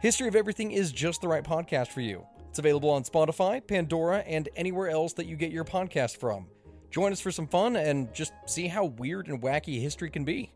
History 0.00 0.28
of 0.28 0.36
Everything 0.36 0.72
is 0.72 0.92
just 0.92 1.22
the 1.22 1.28
right 1.28 1.42
podcast 1.42 1.88
for 1.88 2.02
you. 2.02 2.26
It's 2.50 2.58
available 2.58 2.90
on 2.90 3.02
Spotify, 3.02 3.66
Pandora, 3.66 4.18
and 4.18 4.48
anywhere 4.54 4.88
else 4.90 5.14
that 5.14 5.26
you 5.26 5.36
get 5.36 5.52
your 5.52 5.64
podcast 5.64 6.18
from. 6.18 6.46
Join 6.90 7.12
us 7.12 7.20
for 7.20 7.30
some 7.30 7.46
fun 7.46 7.76
and 7.76 8.12
just 8.14 8.32
see 8.46 8.68
how 8.68 8.84
weird 8.84 9.28
and 9.28 9.40
wacky 9.40 9.80
history 9.80 10.10
can 10.10 10.24
be. 10.24 10.52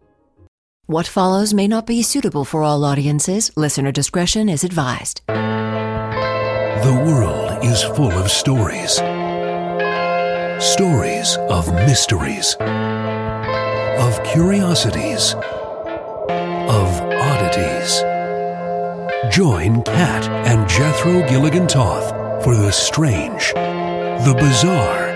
What 0.86 1.06
follows 1.06 1.54
may 1.54 1.68
not 1.68 1.86
be 1.86 2.02
suitable 2.02 2.44
for 2.44 2.62
all 2.62 2.84
audiences. 2.84 3.50
Listener 3.56 3.92
discretion 3.92 4.48
is 4.48 4.62
advised. 4.62 5.22
The 5.26 7.02
world 7.06 7.64
is 7.64 7.82
full 7.82 8.12
of 8.12 8.30
stories. 8.30 8.94
Stories 10.62 11.36
of 11.48 11.72
mysteries, 11.74 12.56
of 12.60 14.22
curiosities, 14.24 15.34
Join 19.28 19.82
Kat 19.82 20.24
and 20.46 20.66
Jethro 20.66 21.20
Gilligan 21.28 21.66
Toth 21.66 22.08
for 22.42 22.56
the 22.56 22.72
strange, 22.72 23.52
the 23.52 24.34
bizarre, 24.38 25.12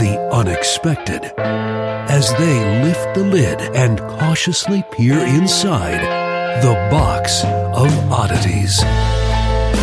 the 0.00 0.18
unexpected 0.32 1.32
as 1.38 2.34
they 2.34 2.82
lift 2.82 3.14
the 3.14 3.22
lid 3.22 3.60
and 3.76 4.00
cautiously 4.00 4.84
peer 4.90 5.20
inside 5.20 6.00
the 6.62 6.72
box 6.90 7.44
of 7.44 8.10
oddities. 8.10 8.80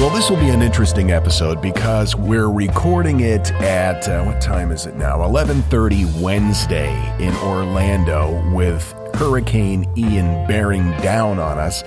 Well, 0.01 0.09
this 0.09 0.29
will 0.29 0.37
be 0.37 0.49
an 0.49 0.61
interesting 0.61 1.11
episode 1.11 1.61
because 1.61 2.13
we're 2.13 2.51
recording 2.51 3.21
it 3.21 3.53
at 3.53 4.09
uh, 4.09 4.25
what 4.25 4.41
time 4.41 4.73
is 4.73 4.85
it 4.85 4.97
now? 4.97 5.19
11:30 5.19 6.21
Wednesday 6.21 6.91
in 7.19 7.33
Orlando 7.37 8.53
with 8.53 8.93
Hurricane 9.13 9.89
Ian 9.95 10.45
bearing 10.45 10.91
down 11.01 11.39
on 11.39 11.57
us. 11.57 11.83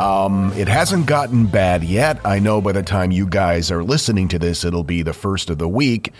Um, 0.00 0.50
it 0.54 0.66
hasn't 0.66 1.04
gotten 1.04 1.44
bad 1.44 1.84
yet. 1.84 2.20
I 2.24 2.38
know 2.38 2.62
by 2.62 2.72
the 2.72 2.82
time 2.82 3.10
you 3.10 3.26
guys 3.26 3.70
are 3.70 3.84
listening 3.84 4.28
to 4.28 4.38
this, 4.38 4.64
it'll 4.64 4.82
be 4.82 5.02
the 5.02 5.12
first 5.12 5.50
of 5.50 5.58
the 5.58 5.68
week. 5.68 6.14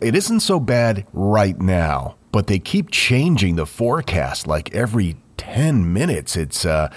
It 0.00 0.14
isn't 0.14 0.40
so 0.40 0.60
bad 0.60 1.04
right 1.12 1.58
now, 1.58 2.14
but 2.30 2.46
they 2.46 2.60
keep 2.60 2.92
changing 2.92 3.56
the 3.56 3.66
forecast 3.66 4.46
like 4.46 4.72
every 4.72 5.16
10 5.38 5.92
minutes. 5.92 6.36
It's 6.36 6.64
uh 6.64 6.88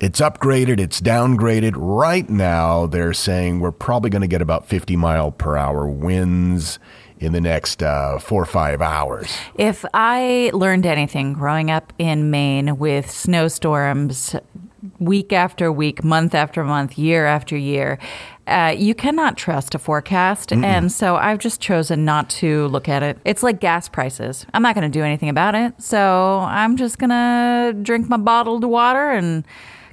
it's 0.00 0.20
upgraded, 0.20 0.80
it's 0.80 1.00
downgraded. 1.00 1.72
Right 1.76 2.28
now, 2.28 2.84
they're 2.84 3.14
saying 3.14 3.60
we're 3.60 3.72
probably 3.72 4.10
going 4.10 4.20
to 4.20 4.28
get 4.28 4.42
about 4.42 4.66
50 4.66 4.96
mile 4.96 5.30
per 5.30 5.56
hour 5.56 5.86
winds 5.86 6.78
in 7.18 7.32
the 7.32 7.40
next 7.40 7.82
uh, 7.82 8.18
four 8.18 8.42
or 8.42 8.46
five 8.46 8.82
hours. 8.82 9.34
If 9.54 9.84
I 9.94 10.50
learned 10.52 10.84
anything 10.84 11.32
growing 11.32 11.70
up 11.70 11.92
in 11.98 12.30
Maine 12.30 12.76
with 12.76 13.10
snowstorms 13.10 14.36
week 14.98 15.32
after 15.32 15.70
week, 15.70 16.04
month 16.04 16.34
after 16.34 16.64
month, 16.64 16.98
year 16.98 17.26
after 17.26 17.56
year, 17.56 17.98
uh, 18.46 18.74
you 18.76 18.94
cannot 18.94 19.36
trust 19.36 19.74
a 19.74 19.78
forecast. 19.78 20.52
And 20.52 20.92
so 20.92 21.16
I've 21.16 21.38
just 21.38 21.60
chosen 21.60 22.04
not 22.04 22.28
to 22.30 22.68
look 22.68 22.88
at 22.88 23.02
it. 23.02 23.18
It's 23.24 23.42
like 23.42 23.60
gas 23.60 23.88
prices. 23.88 24.46
I'm 24.52 24.62
not 24.62 24.74
going 24.74 24.90
to 24.90 24.98
do 24.98 25.02
anything 25.02 25.28
about 25.28 25.54
it. 25.54 25.80
So 25.80 26.40
I'm 26.40 26.76
just 26.76 26.98
going 26.98 27.10
to 27.10 27.74
drink 27.82 28.08
my 28.08 28.16
bottled 28.16 28.64
water 28.64 29.10
and 29.10 29.44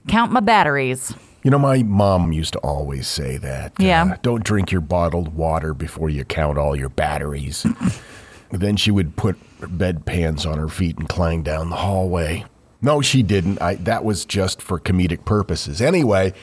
count 0.07 0.31
my 0.31 0.41
batteries. 0.41 1.13
You 1.43 1.49
know, 1.49 1.59
my 1.59 1.81
mom 1.83 2.31
used 2.33 2.53
to 2.53 2.59
always 2.59 3.07
say 3.07 3.37
that. 3.37 3.73
Yeah. 3.79 4.11
uh, 4.13 4.17
don't 4.21 4.43
drink 4.43 4.71
your 4.71 4.81
bottled 4.81 5.33
water 5.33 5.73
before 5.73 6.09
you 6.09 6.23
count 6.23 6.57
all 6.57 6.75
your 6.75 6.89
batteries. 6.89 7.65
then 8.51 8.75
she 8.75 8.91
would 8.91 9.15
put 9.15 9.37
bedpans 9.61 10.49
on 10.49 10.57
her 10.57 10.67
feet 10.67 10.97
and 10.97 11.07
clang 11.09 11.41
down 11.41 11.69
the 11.69 11.77
hallway. 11.77 12.45
No, 12.81 13.01
she 13.01 13.21
didn't. 13.23 13.61
I, 13.61 13.75
that 13.75 14.03
was 14.03 14.25
just 14.25 14.61
for 14.61 14.79
comedic 14.79 15.23
purposes. 15.25 15.81
Anyway, 15.81 16.33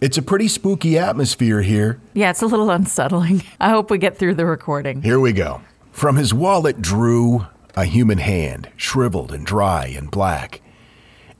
it's 0.00 0.18
a 0.18 0.22
pretty 0.22 0.48
spooky 0.48 0.98
atmosphere 0.98 1.62
here. 1.62 2.00
Yeah, 2.12 2.30
it's 2.30 2.42
a 2.42 2.46
little 2.46 2.70
unsettling. 2.78 3.42
I 3.60 3.70
hope 3.70 3.90
we 3.90 3.98
get 3.98 4.16
through 4.16 4.34
the 4.34 4.46
recording. 4.46 5.02
Here 5.02 5.20
we 5.20 5.32
go. 5.32 5.62
From 5.92 6.16
his 6.16 6.34
wallet 6.34 6.82
drew 6.82 7.46
a 7.74 7.84
human 7.84 8.18
hand, 8.18 8.70
shriveled 8.76 9.32
and 9.32 9.46
dry 9.46 9.86
and 9.86 10.10
black, 10.10 10.60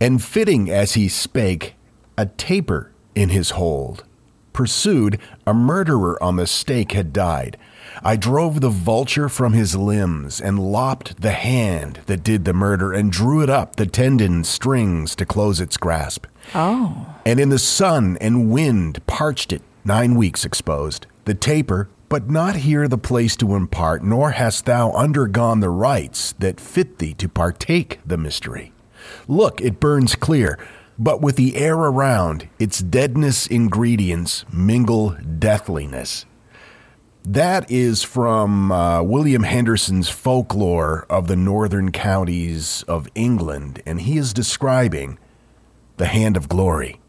and 0.00 0.22
fitting 0.22 0.70
as 0.70 0.94
he 0.94 1.08
spake, 1.08 1.74
a 2.16 2.26
taper 2.26 2.92
in 3.14 3.28
his 3.30 3.50
hold. 3.50 4.04
Pursued, 4.52 5.18
a 5.46 5.52
murderer 5.52 6.22
on 6.22 6.36
the 6.36 6.46
stake 6.46 6.92
had 6.92 7.12
died. 7.12 7.58
I 8.02 8.16
drove 8.16 8.60
the 8.60 8.70
vulture 8.70 9.28
from 9.28 9.52
his 9.52 9.74
limbs 9.74 10.40
and 10.40 10.58
lopped 10.58 11.20
the 11.20 11.32
hand 11.32 12.00
that 12.06 12.22
did 12.22 12.44
the 12.44 12.52
murder 12.52 12.92
and 12.92 13.10
drew 13.10 13.42
it 13.42 13.50
up 13.50 13.76
the 13.76 13.86
tendon 13.86 14.44
strings 14.44 15.14
to 15.16 15.26
close 15.26 15.60
its 15.60 15.76
grasp. 15.76 16.26
Oh. 16.54 17.14
And 17.24 17.40
in 17.40 17.48
the 17.48 17.58
sun 17.58 18.16
and 18.20 18.50
wind 18.50 19.04
parched 19.06 19.52
it, 19.52 19.62
nine 19.84 20.14
weeks 20.14 20.44
exposed. 20.44 21.06
The 21.24 21.34
taper, 21.34 21.88
but 22.08 22.30
not 22.30 22.56
here 22.56 22.86
the 22.86 22.98
place 22.98 23.36
to 23.36 23.54
impart, 23.54 24.04
nor 24.04 24.32
hast 24.32 24.66
thou 24.66 24.92
undergone 24.92 25.60
the 25.60 25.70
rites 25.70 26.32
that 26.38 26.60
fit 26.60 26.98
thee 26.98 27.14
to 27.14 27.28
partake 27.28 28.00
the 28.06 28.16
mystery. 28.16 28.72
Look, 29.26 29.60
it 29.60 29.80
burns 29.80 30.14
clear, 30.14 30.58
but 30.98 31.20
with 31.20 31.36
the 31.36 31.56
air 31.56 31.76
around, 31.76 32.48
its 32.58 32.80
deadness 32.80 33.46
ingredients 33.46 34.44
mingle 34.52 35.16
deathliness. 35.38 36.26
That 37.28 37.68
is 37.68 38.04
from 38.04 38.70
uh, 38.70 39.02
William 39.02 39.42
Henderson's 39.42 40.08
folklore 40.08 41.06
of 41.10 41.26
the 41.26 41.34
northern 41.34 41.90
counties 41.90 42.84
of 42.86 43.08
England, 43.16 43.82
and 43.84 44.00
he 44.02 44.16
is 44.16 44.32
describing 44.32 45.18
the 45.96 46.06
hand 46.06 46.36
of 46.36 46.48
glory. 46.48 47.00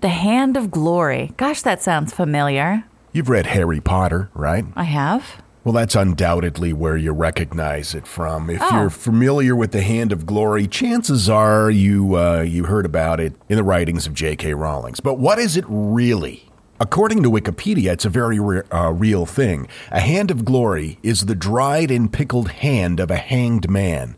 The 0.00 0.08
Hand 0.08 0.56
of 0.56 0.70
Glory. 0.70 1.32
Gosh, 1.36 1.60
that 1.62 1.82
sounds 1.82 2.12
familiar. 2.12 2.84
You've 3.12 3.28
read 3.28 3.46
Harry 3.46 3.80
Potter, 3.80 4.30
right? 4.34 4.64
I 4.74 4.84
have. 4.84 5.42
Well, 5.62 5.74
that's 5.74 5.94
undoubtedly 5.94 6.72
where 6.72 6.96
you 6.96 7.12
recognize 7.12 7.94
it 7.94 8.06
from. 8.06 8.48
If 8.48 8.62
Oh. 8.62 8.80
you're 8.80 8.90
familiar 8.90 9.54
with 9.54 9.72
the 9.72 9.82
Hand 9.82 10.10
of 10.10 10.24
Glory, 10.24 10.66
chances 10.66 11.28
are 11.28 11.70
you 11.70 12.16
uh, 12.16 12.40
you 12.40 12.64
heard 12.64 12.86
about 12.86 13.20
it 13.20 13.34
in 13.50 13.56
the 13.56 13.62
writings 13.62 14.06
of 14.06 14.14
J.K. 14.14 14.54
Rowling's. 14.54 15.00
But 15.00 15.18
what 15.18 15.38
is 15.38 15.56
it 15.56 15.66
really? 15.68 16.49
According 16.82 17.22
to 17.24 17.30
Wikipedia, 17.30 17.92
it's 17.92 18.06
a 18.06 18.08
very 18.08 18.40
re- 18.40 18.62
uh, 18.72 18.90
real 18.90 19.26
thing. 19.26 19.68
A 19.90 20.00
hand 20.00 20.30
of 20.30 20.46
glory 20.46 20.98
is 21.02 21.26
the 21.26 21.34
dried 21.34 21.90
and 21.90 22.10
pickled 22.10 22.48
hand 22.48 23.00
of 23.00 23.10
a 23.10 23.16
hanged 23.16 23.68
man, 23.68 24.16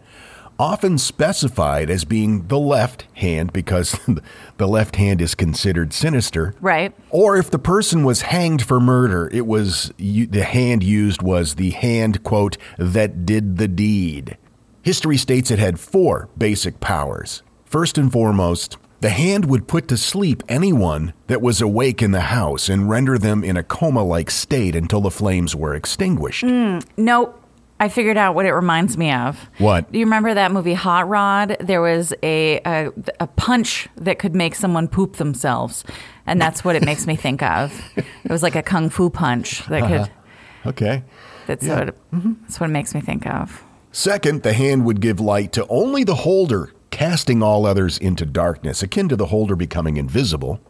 often 0.60 0.96
specified 0.96 1.90
as 1.90 2.04
being 2.04 2.46
the 2.46 2.60
left 2.60 3.08
hand 3.14 3.52
because 3.52 3.98
the 4.58 4.68
left 4.68 4.94
hand 4.94 5.20
is 5.20 5.34
considered 5.34 5.92
sinister. 5.92 6.54
Right. 6.60 6.94
Or 7.10 7.36
if 7.36 7.50
the 7.50 7.58
person 7.58 8.04
was 8.04 8.22
hanged 8.22 8.62
for 8.62 8.78
murder, 8.78 9.28
it 9.32 9.44
was 9.48 9.92
the 9.98 10.44
hand 10.44 10.84
used 10.84 11.20
was 11.20 11.56
the 11.56 11.70
hand, 11.70 12.22
quote, 12.22 12.56
that 12.78 13.26
did 13.26 13.58
the 13.58 13.66
deed. 13.66 14.38
History 14.82 15.16
states 15.16 15.50
it 15.50 15.58
had 15.58 15.80
four 15.80 16.28
basic 16.38 16.78
powers. 16.78 17.42
First 17.64 17.98
and 17.98 18.12
foremost, 18.12 18.76
the 19.02 19.10
hand 19.10 19.46
would 19.46 19.66
put 19.66 19.88
to 19.88 19.96
sleep 19.96 20.44
anyone 20.48 21.12
that 21.26 21.42
was 21.42 21.60
awake 21.60 22.00
in 22.00 22.12
the 22.12 22.20
house 22.20 22.68
and 22.68 22.88
render 22.88 23.18
them 23.18 23.42
in 23.42 23.56
a 23.56 23.62
coma 23.62 24.04
like 24.04 24.30
state 24.30 24.76
until 24.76 25.00
the 25.00 25.10
flames 25.10 25.56
were 25.56 25.74
extinguished. 25.74 26.42
Hmm. 26.42 26.78
No, 26.96 27.34
I 27.80 27.88
figured 27.88 28.16
out 28.16 28.36
what 28.36 28.46
it 28.46 28.52
reminds 28.52 28.96
me 28.96 29.12
of. 29.12 29.50
What? 29.58 29.90
Do 29.90 29.98
you 29.98 30.04
remember 30.04 30.32
that 30.34 30.52
movie 30.52 30.74
Hot 30.74 31.08
Rod? 31.08 31.56
There 31.58 31.82
was 31.82 32.14
a, 32.22 32.60
a 32.64 32.92
a 33.18 33.26
punch 33.26 33.88
that 33.96 34.20
could 34.20 34.36
make 34.36 34.54
someone 34.54 34.86
poop 34.86 35.16
themselves. 35.16 35.82
and 36.24 36.40
that's 36.40 36.64
what 36.64 36.76
it 36.76 36.84
makes 36.84 37.04
me 37.04 37.16
think 37.16 37.42
of. 37.42 37.76
It 37.96 38.30
was 38.30 38.44
like 38.44 38.54
a 38.54 38.62
kung 38.62 38.88
fu 38.88 39.10
punch 39.10 39.66
that 39.66 39.82
uh-huh. 39.82 40.04
could. 40.04 40.68
Okay. 40.68 41.02
That's 41.48 41.66
what. 41.66 41.88
It, 41.88 41.98
mm-hmm. 42.12 42.34
That's 42.42 42.60
what 42.60 42.70
it 42.70 42.72
makes 42.72 42.94
me 42.94 43.00
think 43.00 43.26
of. 43.26 43.64
Second, 43.90 44.44
the 44.44 44.52
hand 44.52 44.84
would 44.84 45.00
give 45.00 45.18
light 45.18 45.52
to 45.54 45.66
only 45.66 46.04
the 46.04 46.14
holder, 46.14 46.72
casting 46.92 47.42
all 47.42 47.66
others 47.66 47.98
into 47.98 48.24
darkness, 48.24 48.82
akin 48.82 49.08
to 49.08 49.16
the 49.16 49.26
holder 49.26 49.56
becoming 49.56 49.96
invisible. 49.96 50.60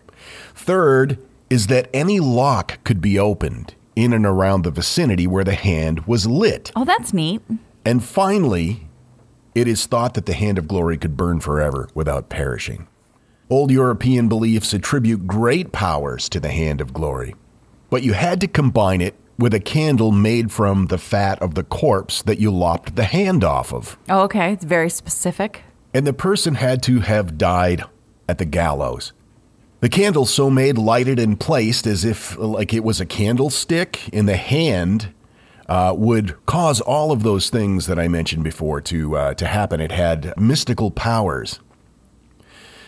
Third 0.54 1.18
is 1.50 1.66
that 1.66 1.90
any 1.92 2.18
lock 2.18 2.82
could 2.84 3.02
be 3.02 3.18
opened 3.18 3.74
in 3.94 4.14
and 4.14 4.24
around 4.24 4.62
the 4.62 4.70
vicinity 4.70 5.26
where 5.26 5.44
the 5.44 5.54
hand 5.54 6.06
was 6.06 6.26
lit. 6.26 6.72
Oh, 6.74 6.86
that's 6.86 7.12
neat. 7.12 7.42
And 7.84 8.02
finally, 8.02 8.88
it 9.54 9.68
is 9.68 9.84
thought 9.84 10.14
that 10.14 10.24
the 10.24 10.32
hand 10.32 10.56
of 10.56 10.66
glory 10.66 10.96
could 10.96 11.16
burn 11.16 11.40
forever 11.40 11.90
without 11.94 12.30
perishing. 12.30 12.88
Old 13.50 13.70
European 13.70 14.28
beliefs 14.28 14.72
attribute 14.72 15.26
great 15.26 15.72
powers 15.72 16.30
to 16.30 16.40
the 16.40 16.48
hand 16.48 16.80
of 16.80 16.94
glory, 16.94 17.34
but 17.90 18.02
you 18.02 18.14
had 18.14 18.40
to 18.40 18.46
combine 18.46 19.02
it 19.02 19.14
with 19.38 19.52
a 19.52 19.60
candle 19.60 20.12
made 20.12 20.52
from 20.52 20.86
the 20.86 20.96
fat 20.96 21.42
of 21.42 21.54
the 21.54 21.64
corpse 21.64 22.22
that 22.22 22.38
you 22.38 22.50
lopped 22.50 22.96
the 22.96 23.04
hand 23.04 23.44
off 23.44 23.74
of. 23.74 23.98
Oh, 24.08 24.20
okay. 24.22 24.52
It's 24.52 24.64
very 24.64 24.88
specific. 24.88 25.64
And 25.94 26.06
the 26.06 26.12
person 26.12 26.54
had 26.54 26.82
to 26.84 27.00
have 27.00 27.36
died 27.36 27.84
at 28.28 28.38
the 28.38 28.44
gallows. 28.44 29.12
The 29.80 29.88
candle 29.88 30.26
so 30.26 30.48
made, 30.48 30.78
lighted, 30.78 31.18
and 31.18 31.38
placed 31.38 31.86
as 31.86 32.04
if 32.04 32.38
like 32.38 32.72
it 32.72 32.84
was 32.84 33.00
a 33.00 33.06
candlestick 33.06 34.08
in 34.10 34.26
the 34.26 34.36
hand 34.36 35.12
uh, 35.68 35.92
would 35.96 36.36
cause 36.46 36.80
all 36.80 37.10
of 37.10 37.24
those 37.24 37.50
things 37.50 37.86
that 37.86 37.98
I 37.98 38.06
mentioned 38.06 38.44
before 38.44 38.80
to 38.82 39.16
uh, 39.16 39.34
to 39.34 39.46
happen. 39.46 39.80
It 39.80 39.90
had 39.90 40.34
mystical 40.38 40.92
powers. 40.92 41.58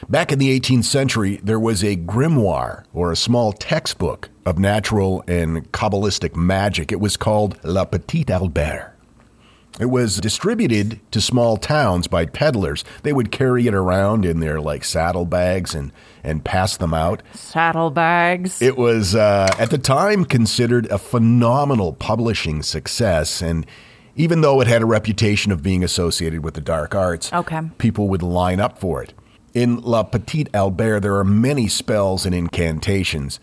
Back 0.08 0.30
in 0.30 0.38
the 0.38 0.60
18th 0.60 0.84
century, 0.84 1.40
there 1.42 1.58
was 1.58 1.82
a 1.82 1.96
grimoire 1.96 2.84
or 2.92 3.10
a 3.10 3.16
small 3.16 3.52
textbook 3.52 4.28
of 4.44 4.58
natural 4.58 5.24
and 5.26 5.72
Kabbalistic 5.72 6.36
magic. 6.36 6.92
It 6.92 7.00
was 7.00 7.16
called 7.16 7.58
La 7.64 7.86
Petite 7.86 8.30
Albert. 8.30 8.93
It 9.80 9.86
was 9.86 10.18
distributed 10.20 11.00
to 11.10 11.20
small 11.20 11.56
towns 11.56 12.06
by 12.06 12.26
peddlers. 12.26 12.84
They 13.02 13.12
would 13.12 13.32
carry 13.32 13.66
it 13.66 13.74
around 13.74 14.24
in 14.24 14.38
their 14.40 14.60
like 14.60 14.84
saddlebags 14.84 15.74
and 15.74 15.90
and 16.22 16.44
pass 16.44 16.76
them 16.76 16.94
out. 16.94 17.22
Saddlebags. 17.34 18.62
It 18.62 18.76
was 18.78 19.14
uh, 19.16 19.48
at 19.58 19.70
the 19.70 19.78
time 19.78 20.24
considered 20.24 20.86
a 20.86 20.98
phenomenal 20.98 21.92
publishing 21.92 22.62
success, 22.62 23.42
and 23.42 23.66
even 24.14 24.42
though 24.42 24.60
it 24.60 24.68
had 24.68 24.80
a 24.80 24.86
reputation 24.86 25.50
of 25.50 25.62
being 25.62 25.82
associated 25.82 26.44
with 26.44 26.54
the 26.54 26.60
dark 26.60 26.94
arts, 26.94 27.32
Okay. 27.32 27.60
people 27.78 28.08
would 28.08 28.22
line 28.22 28.60
up 28.60 28.78
for 28.78 29.02
it. 29.02 29.12
In 29.54 29.80
La 29.82 30.02
Petite 30.04 30.48
Albert, 30.54 31.00
there 31.00 31.16
are 31.16 31.24
many 31.24 31.66
spells 31.68 32.24
and 32.24 32.34
incantations. 32.34 33.40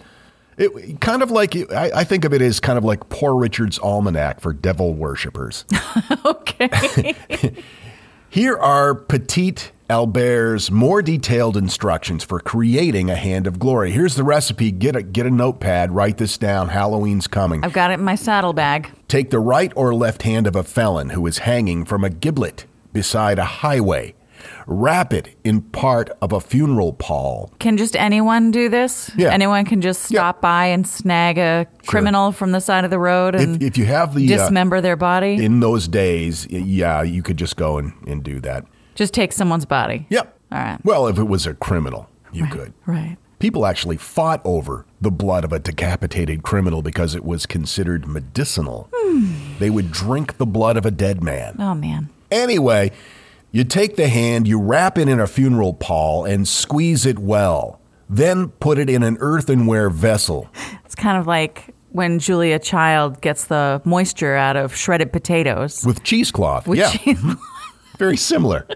It 0.62 1.02
kind 1.02 1.24
of 1.24 1.32
like 1.32 1.56
I, 1.72 1.92
I 1.96 2.04
think 2.04 2.24
of 2.24 2.34
it 2.34 2.42
as 2.42 2.60
kind 2.60 2.78
of 2.78 2.84
like 2.84 3.10
Poor 3.10 3.36
Richard's 3.36 3.80
Almanac 3.80 4.40
for 4.40 4.54
devil 4.54 4.94
worshippers. 4.94 5.66
okay. 6.26 7.16
Here 8.30 8.56
are 8.58 8.94
Petite 8.94 9.72
Albert's 9.90 10.70
more 10.70 11.02
detailed 11.02 11.58
instructions 11.58 12.24
for 12.24 12.40
creating 12.40 13.10
a 13.10 13.16
hand 13.16 13.48
of 13.48 13.58
glory. 13.58 13.92
Here's 13.92 14.16
the 14.16 14.24
recipe. 14.24 14.72
Get 14.72 14.96
a 14.96 15.02
get 15.02 15.26
a 15.26 15.32
notepad. 15.32 15.92
Write 15.92 16.18
this 16.18 16.38
down. 16.38 16.70
Halloween's 16.70 17.28
coming. 17.28 17.66
I've 17.66 17.74
got 17.74 17.90
it 17.90 17.96
in 17.96 18.06
my 18.06 18.16
saddlebag. 18.16 18.92
Take 19.08 19.32
the 19.32 19.40
right 19.40 19.74
or 19.76 19.96
left 19.96 20.22
hand 20.22 20.46
of 20.46 20.56
a 20.56 20.64
felon 20.64 21.10
who 21.10 21.26
is 21.26 21.40
hanging 21.40 21.86
from 21.86 22.04
a 22.04 22.10
gibbet 22.10 22.66
beside 22.94 23.40
a 23.40 23.46
highway. 23.46 24.14
Wrap 24.74 25.12
it 25.12 25.36
in 25.44 25.62
part 25.62 26.10
of 26.22 26.32
a 26.32 26.40
funeral 26.40 26.94
pall. 26.94 27.52
Can 27.60 27.76
just 27.76 27.96
anyone 27.98 28.52
do 28.52 28.70
this? 28.70 29.12
Yeah. 29.18 29.34
Anyone 29.34 29.66
can 29.66 29.82
just 29.82 30.10
Yeah. 30.10 30.20
stop 30.22 30.42
by 30.42 30.68
and 30.68 30.88
snag 30.88 31.38
a 31.38 31.68
criminal 31.88 32.32
from 32.32 32.52
the 32.54 32.62
side 32.62 32.86
of 32.86 32.90
the 32.90 32.98
road 33.00 33.36
and 33.36 33.58
If, 33.62 33.72
if 33.72 33.78
you 33.78 33.86
have 33.86 34.16
the 34.16 34.26
uh, 34.34 34.38
dismember 34.38 34.80
their 34.80 34.96
body. 34.96 35.44
in 35.44 35.60
those 35.60 35.88
days, 35.90 36.48
yeah, 36.50 37.02
you 37.02 37.22
could 37.22 37.36
just 37.38 37.58
go 37.58 37.78
and, 37.80 37.92
and 38.08 38.24
do 38.24 38.40
that. 38.40 38.66
just 38.96 39.14
take 39.14 39.34
someone's 39.34 39.66
body. 39.66 40.06
Yep. 40.10 40.38
All 40.54 40.58
right. 40.60 40.78
Well, 40.86 41.08
if 41.08 41.18
it 41.20 41.24
was 41.28 41.46
a 41.46 41.54
criminal, 41.54 42.08
you 42.32 42.46
could. 42.48 42.74
Right. 42.86 43.18
People 43.40 43.66
actually 43.66 43.98
fought 43.98 44.40
over 44.46 44.86
the 45.02 45.12
blood 45.12 45.44
of 45.44 45.52
a 45.52 45.60
decapitated 45.60 46.44
criminal 46.44 46.82
because 46.82 47.16
it 47.16 47.26
was 47.26 47.46
considered 47.46 48.08
medicinal. 48.08 48.90
They 49.60 49.70
would 49.70 49.92
drink 49.92 50.38
the 50.38 50.46
blood 50.46 50.78
of 50.78 50.86
a 50.86 50.92
dead 50.92 51.22
man. 51.24 51.56
Oh 51.60 51.74
man. 51.74 52.10
Anyway, 52.32 52.92
you 53.52 53.64
take 53.64 53.96
the 53.96 54.08
hand, 54.08 54.48
you 54.48 54.60
wrap 54.60 54.98
it 54.98 55.08
in 55.08 55.20
a 55.20 55.28
funeral 55.28 55.74
pall, 55.74 56.26
and 56.26 56.48
squeeze 56.48 57.06
it 57.06 57.20
well. 57.20 57.80
Then 58.10 58.50
put 58.50 58.78
it 58.78 58.90
in 58.90 59.04
an 59.04 59.18
earthenware 59.20 59.90
vessel. 59.90 60.50
It's 60.86 60.96
kind 60.96 61.18
of 61.18 61.28
like 61.28 61.74
when 61.92 62.20
Julia 62.20 62.60
Child 62.60 63.22
gets 63.22 63.46
the 63.46 63.82
moisture 63.86 64.36
out 64.36 64.58
of 64.58 64.76
shredded 64.76 65.12
potatoes. 65.12 65.86
With 65.86 66.04
cheesecloth. 66.04 66.68
With 66.68 66.80
yeah. 66.80 66.94
Very 67.98 68.18
similar. 68.18 68.68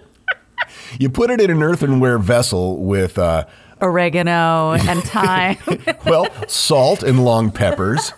you 1.00 1.10
put 1.10 1.30
it 1.30 1.42
in 1.42 1.50
an 1.50 1.63
earthenware 1.63 2.19
vessel 2.19 2.83
with, 2.83 3.18
uh, 3.18 3.45
Oregano 3.81 4.72
and 4.72 5.04
thyme. 5.04 5.57
well, 6.06 6.27
salt 6.48 7.04
and 7.04 7.25
long 7.25 7.51
peppers. 7.51 8.13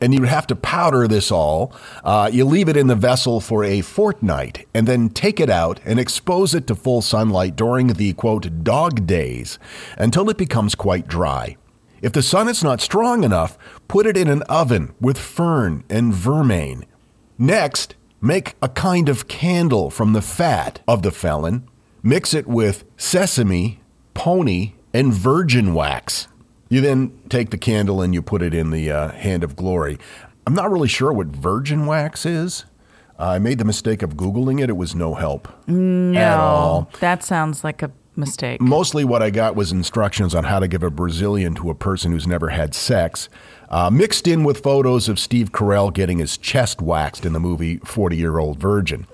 And 0.00 0.14
you 0.14 0.24
have 0.24 0.46
to 0.46 0.56
powder 0.56 1.06
this 1.06 1.30
all. 1.30 1.74
Uh, 2.02 2.30
you 2.32 2.44
leave 2.44 2.68
it 2.68 2.76
in 2.76 2.86
the 2.86 2.94
vessel 2.94 3.40
for 3.40 3.64
a 3.64 3.82
fortnight 3.82 4.66
and 4.72 4.86
then 4.86 5.10
take 5.10 5.40
it 5.40 5.50
out 5.50 5.78
and 5.84 5.98
expose 5.98 6.54
it 6.54 6.66
to 6.68 6.74
full 6.74 7.02
sunlight 7.02 7.54
during 7.54 7.88
the 7.88 8.14
quote 8.14 8.64
dog 8.64 9.06
days 9.06 9.58
until 9.98 10.30
it 10.30 10.38
becomes 10.38 10.74
quite 10.74 11.06
dry. 11.06 11.56
If 12.00 12.12
the 12.12 12.22
sun 12.22 12.48
is 12.48 12.64
not 12.64 12.80
strong 12.80 13.24
enough, 13.24 13.58
put 13.88 14.06
it 14.06 14.16
in 14.16 14.28
an 14.28 14.42
oven 14.42 14.94
with 15.00 15.18
fern 15.18 15.84
and 15.90 16.14
vermain. 16.14 16.84
Next, 17.38 17.94
make 18.22 18.54
a 18.62 18.68
kind 18.68 19.08
of 19.08 19.28
candle 19.28 19.90
from 19.90 20.14
the 20.14 20.22
fat 20.22 20.80
of 20.88 21.02
the 21.02 21.10
felon. 21.10 21.68
Mix 22.02 22.32
it 22.32 22.46
with 22.46 22.84
sesame, 22.96 23.80
pony, 24.14 24.72
and 24.94 25.12
virgin 25.12 25.74
wax. 25.74 26.26
You 26.70 26.80
then 26.80 27.12
take 27.28 27.50
the 27.50 27.58
candle 27.58 28.00
and 28.00 28.14
you 28.14 28.22
put 28.22 28.42
it 28.42 28.54
in 28.54 28.70
the 28.70 28.90
uh, 28.92 29.10
hand 29.10 29.42
of 29.42 29.56
glory. 29.56 29.98
I'm 30.46 30.54
not 30.54 30.70
really 30.70 30.88
sure 30.88 31.12
what 31.12 31.26
virgin 31.26 31.84
wax 31.84 32.24
is. 32.24 32.64
I 33.18 33.40
made 33.40 33.58
the 33.58 33.64
mistake 33.64 34.02
of 34.02 34.14
Googling 34.14 34.62
it. 34.62 34.70
It 34.70 34.76
was 34.76 34.94
no 34.94 35.14
help 35.14 35.48
at 35.68 36.38
all. 36.38 36.88
That 37.00 37.24
sounds 37.24 37.64
like 37.64 37.82
a 37.82 37.90
mistake. 38.16 38.60
Mostly 38.60 39.04
what 39.04 39.20
I 39.20 39.30
got 39.30 39.56
was 39.56 39.72
instructions 39.72 40.32
on 40.32 40.44
how 40.44 40.60
to 40.60 40.68
give 40.68 40.84
a 40.84 40.90
Brazilian 40.90 41.54
to 41.56 41.70
a 41.70 41.74
person 41.74 42.12
who's 42.12 42.26
never 42.26 42.50
had 42.50 42.72
sex, 42.74 43.28
uh, 43.68 43.90
mixed 43.90 44.28
in 44.28 44.44
with 44.44 44.62
photos 44.62 45.08
of 45.08 45.18
Steve 45.18 45.50
Carell 45.50 45.92
getting 45.92 46.18
his 46.18 46.38
chest 46.38 46.80
waxed 46.80 47.26
in 47.26 47.32
the 47.32 47.40
movie 47.40 47.78
40 47.78 48.16
Year 48.16 48.38
Old 48.38 48.58
Virgin. 48.60 49.06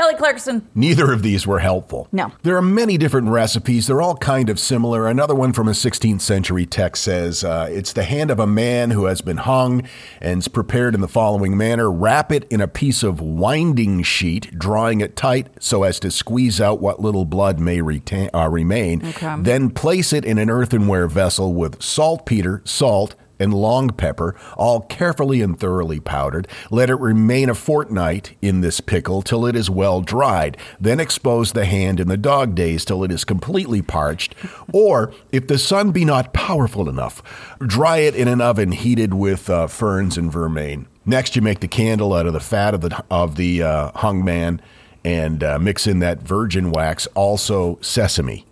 Kelly 0.00 0.14
Clarkson. 0.14 0.66
Neither 0.74 1.12
of 1.12 1.22
these 1.22 1.46
were 1.46 1.58
helpful. 1.58 2.08
No. 2.10 2.32
There 2.42 2.56
are 2.56 2.62
many 2.62 2.96
different 2.96 3.28
recipes. 3.28 3.86
They're 3.86 4.00
all 4.00 4.16
kind 4.16 4.48
of 4.48 4.58
similar. 4.58 5.06
Another 5.06 5.34
one 5.34 5.52
from 5.52 5.68
a 5.68 5.72
16th 5.72 6.22
century 6.22 6.64
text 6.64 7.04
says 7.04 7.44
uh, 7.44 7.68
it's 7.70 7.92
the 7.92 8.04
hand 8.04 8.30
of 8.30 8.40
a 8.40 8.46
man 8.46 8.92
who 8.92 9.04
has 9.04 9.20
been 9.20 9.36
hung 9.36 9.86
and 10.18 10.38
is 10.38 10.48
prepared 10.48 10.94
in 10.94 11.02
the 11.02 11.06
following 11.06 11.54
manner 11.54 11.92
wrap 11.92 12.32
it 12.32 12.44
in 12.50 12.62
a 12.62 12.66
piece 12.66 13.02
of 13.02 13.20
winding 13.20 14.02
sheet, 14.02 14.58
drawing 14.58 15.02
it 15.02 15.16
tight 15.16 15.48
so 15.62 15.82
as 15.82 16.00
to 16.00 16.10
squeeze 16.10 16.62
out 16.62 16.80
what 16.80 17.00
little 17.00 17.26
blood 17.26 17.60
may 17.60 17.82
retain, 17.82 18.30
uh, 18.32 18.48
remain. 18.48 19.06
Okay. 19.06 19.36
Then 19.40 19.68
place 19.68 20.14
it 20.14 20.24
in 20.24 20.38
an 20.38 20.48
earthenware 20.48 21.08
vessel 21.08 21.52
with 21.52 21.82
saltpeter, 21.82 22.62
salt, 22.64 23.16
and 23.40 23.52
long 23.52 23.88
pepper, 23.90 24.36
all 24.56 24.82
carefully 24.82 25.42
and 25.42 25.58
thoroughly 25.58 25.98
powdered. 25.98 26.46
Let 26.70 26.90
it 26.90 26.96
remain 26.96 27.48
a 27.48 27.54
fortnight 27.54 28.36
in 28.40 28.60
this 28.60 28.80
pickle 28.80 29.22
till 29.22 29.46
it 29.46 29.56
is 29.56 29.68
well 29.68 30.02
dried. 30.02 30.56
Then 30.78 31.00
expose 31.00 31.52
the 31.52 31.64
hand 31.64 31.98
in 31.98 32.08
the 32.08 32.16
dog 32.16 32.54
days 32.54 32.84
till 32.84 33.02
it 33.02 33.10
is 33.10 33.24
completely 33.24 33.82
parched. 33.82 34.34
Or, 34.72 35.12
if 35.32 35.46
the 35.46 35.58
sun 35.58 35.90
be 35.90 36.04
not 36.04 36.32
powerful 36.32 36.88
enough, 36.88 37.22
dry 37.58 37.98
it 37.98 38.14
in 38.14 38.28
an 38.28 38.40
oven 38.40 38.72
heated 38.72 39.14
with 39.14 39.50
uh, 39.50 39.66
ferns 39.66 40.16
and 40.16 40.30
vermain. 40.30 40.86
Next, 41.06 41.34
you 41.34 41.42
make 41.42 41.60
the 41.60 41.68
candle 41.68 42.12
out 42.12 42.26
of 42.26 42.34
the 42.34 42.40
fat 42.40 42.74
of 42.74 42.82
the 42.82 43.04
of 43.10 43.36
the 43.36 43.62
uh, 43.62 43.90
hung 43.96 44.22
man 44.24 44.60
and 45.02 45.42
uh, 45.42 45.58
mix 45.58 45.86
in 45.86 46.00
that 46.00 46.20
virgin 46.20 46.70
wax, 46.70 47.08
also 47.14 47.78
sesame, 47.80 48.44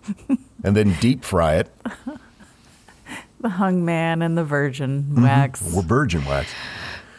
and 0.64 0.74
then 0.74 0.96
deep 1.00 1.24
fry 1.24 1.56
it. 1.56 1.70
The 3.40 3.48
hung 3.50 3.84
man 3.84 4.22
and 4.22 4.36
the 4.36 4.44
virgin 4.44 5.04
Mm-hmm. 5.04 5.22
wax. 5.22 5.74
Or 5.74 5.82
virgin 5.82 6.24
wax. 6.24 6.50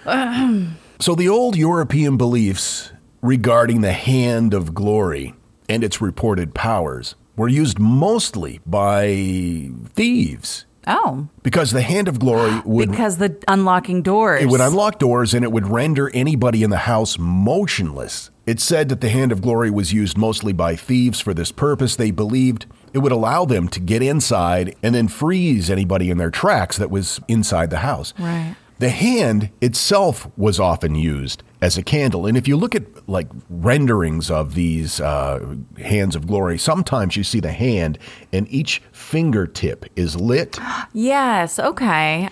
so 0.99 1.15
the 1.15 1.29
old 1.29 1.55
European 1.55 2.17
beliefs 2.17 2.91
regarding 3.21 3.81
the 3.81 3.91
hand 3.93 4.53
of 4.53 4.73
glory 4.73 5.33
and 5.67 5.83
its 5.83 6.01
reported 6.01 6.53
powers 6.53 7.15
were 7.35 7.47
used 7.47 7.79
mostly 7.79 8.59
by 8.65 9.69
thieves 9.93 10.65
Oh, 10.87 11.27
because 11.43 11.71
the 11.71 11.81
hand 11.81 12.07
of 12.07 12.19
glory 12.19 12.61
would 12.65 12.89
because 12.89 13.17
the 13.17 13.37
unlocking 13.47 14.01
doors. 14.01 14.41
it 14.41 14.47
would 14.47 14.61
unlock 14.61 14.97
doors 14.97 15.33
and 15.33 15.43
it 15.43 15.51
would 15.51 15.67
render 15.67 16.09
anybody 16.15 16.63
in 16.63 16.69
the 16.69 16.77
house 16.77 17.17
motionless 17.19 18.31
It's 18.47 18.63
said 18.63 18.89
that 18.89 18.99
the 19.01 19.09
Hand 19.09 19.31
of 19.31 19.41
Glory 19.41 19.69
was 19.69 19.93
used 19.93 20.17
mostly 20.17 20.53
by 20.53 20.75
thieves 20.75 21.19
for 21.19 21.33
this 21.35 21.51
purpose. 21.51 21.95
They 21.97 22.09
believed 22.11 22.65
it 22.93 22.99
would 22.99 23.11
allow 23.11 23.45
them 23.45 23.67
to 23.69 23.79
get 23.79 24.01
inside 24.01 24.75
and 24.83 24.93
then 24.95 25.07
freeze 25.07 25.69
anybody 25.69 26.09
in 26.09 26.17
their 26.17 26.31
tracks 26.31 26.77
that 26.77 26.89
was 26.89 27.19
inside 27.27 27.69
the 27.69 27.79
house. 27.79 28.13
Right. 28.19 28.55
The 28.79 28.89
hand 28.89 29.49
itself 29.59 30.29
was 30.37 30.57
often 30.59 30.95
used 30.95 31.43
as 31.61 31.77
a 31.77 31.83
candle. 31.83 32.25
And 32.25 32.37
if 32.37 32.47
you 32.47 32.55
look 32.55 32.73
at 32.75 33.09
like 33.09 33.27
renderings 33.49 34.31
of 34.31 34.53
these 34.55 35.01
uh, 35.01 35.55
hands 35.77 36.15
of 36.15 36.25
glory, 36.27 36.57
sometimes 36.57 37.17
you 37.17 37.25
see 37.25 37.41
the 37.41 37.51
hand 37.51 37.99
and 38.31 38.47
each 38.49 38.81
fingertip 38.93 39.85
is 39.97 40.15
lit, 40.15 40.57
Yes. 40.93 41.59
Okay. 41.59 42.29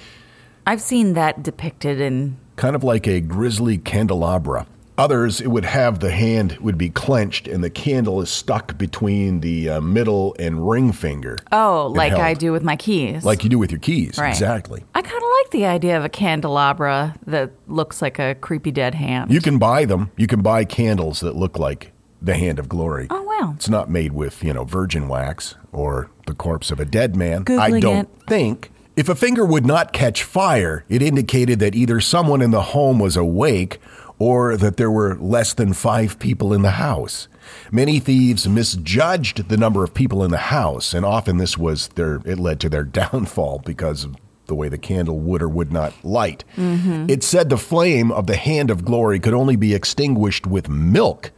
I've 0.65 0.81
seen 0.81 1.13
that 1.13 1.43
depicted 1.43 1.99
in. 1.99 2.37
kind 2.55 2.75
of 2.75 2.83
like 2.83 3.07
a 3.07 3.19
grisly 3.19 3.77
candelabra. 3.77 4.67
Others, 4.97 5.41
it 5.41 5.47
would 5.47 5.65
have 5.65 5.99
the 5.99 6.09
hand 6.09 6.57
would 6.57 6.77
be 6.77 6.89
clenched 6.89 7.47
and 7.47 7.63
the 7.63 7.69
candle 7.69 8.19
is 8.21 8.31
stuck 8.31 8.77
between 8.79 9.41
the 9.41 9.69
uh, 9.69 9.81
middle 9.81 10.35
and 10.39 10.67
ring 10.67 10.91
finger. 10.91 11.37
Oh, 11.51 11.93
like 11.95 12.13
I 12.13 12.33
do 12.33 12.51
with 12.51 12.63
my 12.63 12.75
keys. 12.75 13.23
Like 13.23 13.43
you 13.43 13.49
do 13.49 13.59
with 13.59 13.71
your 13.71 13.79
keys. 13.79 14.17
Right. 14.17 14.29
Exactly. 14.29 14.83
I 14.95 15.01
kind 15.03 15.23
of 15.23 15.29
like 15.43 15.51
the 15.51 15.65
idea 15.67 15.97
of 15.97 16.03
a 16.03 16.09
candelabra 16.09 17.15
that 17.27 17.51
looks 17.67 18.01
like 18.01 18.17
a 18.17 18.35
creepy 18.35 18.71
dead 18.71 18.95
hand. 18.95 19.31
You 19.31 19.39
can 19.39 19.59
buy 19.59 19.85
them. 19.85 20.11
You 20.17 20.25
can 20.25 20.41
buy 20.41 20.65
candles 20.65 21.19
that 21.19 21.35
look 21.35 21.59
like 21.59 21.91
the 22.19 22.33
hand 22.33 22.57
of 22.57 22.67
glory. 22.67 23.05
Oh, 23.11 23.21
wow. 23.21 23.53
It's 23.55 23.69
not 23.69 23.91
made 23.91 24.13
with, 24.13 24.43
you 24.43 24.51
know, 24.51 24.63
virgin 24.63 25.07
wax 25.07 25.55
or 25.71 26.09
the 26.25 26.33
corpse 26.33 26.71
of 26.71 26.79
a 26.79 26.85
dead 26.85 27.15
man. 27.15 27.45
I 27.47 27.79
don't 27.79 28.09
it. 28.09 28.27
think. 28.27 28.71
If 28.95 29.09
a 29.09 29.15
finger 29.15 29.45
would 29.45 29.65
not 29.65 29.93
catch 29.93 30.23
fire, 30.23 30.83
it 30.89 31.03
indicated 31.03 31.59
that 31.59 31.75
either 31.75 32.01
someone 32.01 32.41
in 32.41 32.49
the 32.49 32.63
home 32.63 32.97
was 32.97 33.15
awake 33.15 33.79
or 34.19 34.57
that 34.57 34.77
there 34.77 34.91
were 34.91 35.15
less 35.15 35.53
than 35.53 35.74
five 35.74 36.17
people 36.19 36.53
in 36.53 36.62
the 36.62 36.71
house. 36.71 37.27
Many 37.71 38.00
thieves 38.00 38.47
misjudged 38.47 39.50
the 39.50 39.57
number 39.57 39.83
of 39.83 39.93
people 39.93 40.24
in 40.24 40.31
the 40.31 40.38
house, 40.38 40.93
and 40.93 41.05
often 41.05 41.38
this 41.38 41.57
was 41.57 41.89
their 41.89 42.21
it 42.25 42.39
led 42.39 42.59
to 42.62 42.69
their 42.69 42.83
downfall 43.01 43.62
because 43.65 44.03
of 44.03 44.15
the 44.47 44.55
way 44.55 44.69
the 44.69 44.77
candle 44.77 45.19
would 45.19 45.41
or 45.41 45.50
would 45.50 45.71
not 45.71 45.93
light. 46.03 46.43
Mm-hmm. 46.55 47.09
It 47.09 47.24
said 47.24 47.50
the 47.50 47.57
flame 47.57 48.12
of 48.12 48.27
the 48.27 48.38
hand 48.38 48.71
of 48.71 48.86
glory 48.86 49.19
could 49.19 49.33
only 49.33 49.55
be 49.55 49.74
extinguished 49.74 50.47
with 50.47 50.69
milk 50.69 51.31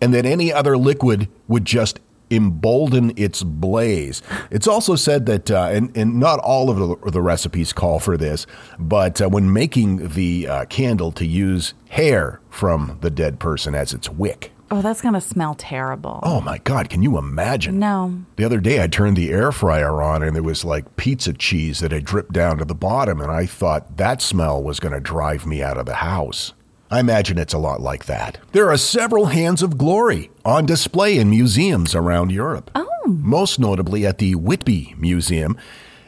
and 0.00 0.12
that 0.12 0.26
any 0.26 0.52
other 0.52 0.76
liquid 0.76 1.28
would 1.46 1.64
just 1.64 2.00
embolden 2.32 3.12
its 3.16 3.42
blaze. 3.42 4.22
It's 4.50 4.66
also 4.66 4.96
said 4.96 5.26
that, 5.26 5.50
uh, 5.50 5.68
and, 5.70 5.96
and 5.96 6.18
not 6.18 6.38
all 6.40 6.70
of 6.70 6.78
the, 6.78 7.10
the 7.10 7.22
recipes 7.22 7.72
call 7.72 7.98
for 7.98 8.16
this, 8.16 8.46
but 8.78 9.20
uh, 9.20 9.28
when 9.28 9.52
making 9.52 10.08
the 10.08 10.48
uh, 10.48 10.64
candle, 10.66 11.12
to 11.12 11.26
use 11.26 11.74
hair 11.90 12.40
from 12.48 12.98
the 13.02 13.10
dead 13.10 13.38
person 13.38 13.74
as 13.74 13.92
its 13.92 14.08
wick. 14.08 14.52
oh, 14.70 14.80
that's 14.80 15.02
going 15.02 15.12
to 15.12 15.20
smell 15.20 15.54
terrible. 15.54 16.20
Oh 16.22 16.40
my 16.40 16.58
God, 16.58 16.88
can 16.88 17.02
you 17.02 17.18
imagine? 17.18 17.78
No. 17.78 18.22
The 18.36 18.44
other 18.44 18.60
day, 18.60 18.82
I 18.82 18.86
turned 18.86 19.16
the 19.18 19.30
air 19.30 19.52
fryer 19.52 20.02
on 20.02 20.22
and 20.22 20.34
there 20.34 20.42
was 20.42 20.64
like 20.64 20.96
pizza 20.96 21.34
cheese 21.34 21.80
that 21.80 21.92
had 21.92 22.04
dripped 22.06 22.32
down 22.32 22.56
to 22.58 22.64
the 22.64 22.74
bottom, 22.74 23.20
and 23.20 23.30
I 23.30 23.44
thought 23.46 23.98
that 23.98 24.22
smell 24.22 24.62
was 24.62 24.80
going 24.80 24.94
to 24.94 25.00
drive 25.00 25.44
me 25.46 25.62
out 25.62 25.76
of 25.76 25.84
the 25.86 25.96
house. 25.96 26.54
I 26.92 27.00
imagine 27.00 27.38
it's 27.38 27.54
a 27.54 27.58
lot 27.58 27.80
like 27.80 28.04
that. 28.04 28.36
There 28.52 28.70
are 28.70 28.76
several 28.76 29.26
hands 29.26 29.62
of 29.62 29.78
glory 29.78 30.30
on 30.44 30.66
display 30.66 31.16
in 31.16 31.30
museums 31.30 31.94
around 31.94 32.30
Europe. 32.30 32.70
Oh. 32.74 32.86
Most 33.06 33.58
notably 33.58 34.04
at 34.04 34.18
the 34.18 34.34
Whitby 34.34 34.94
Museum. 34.98 35.56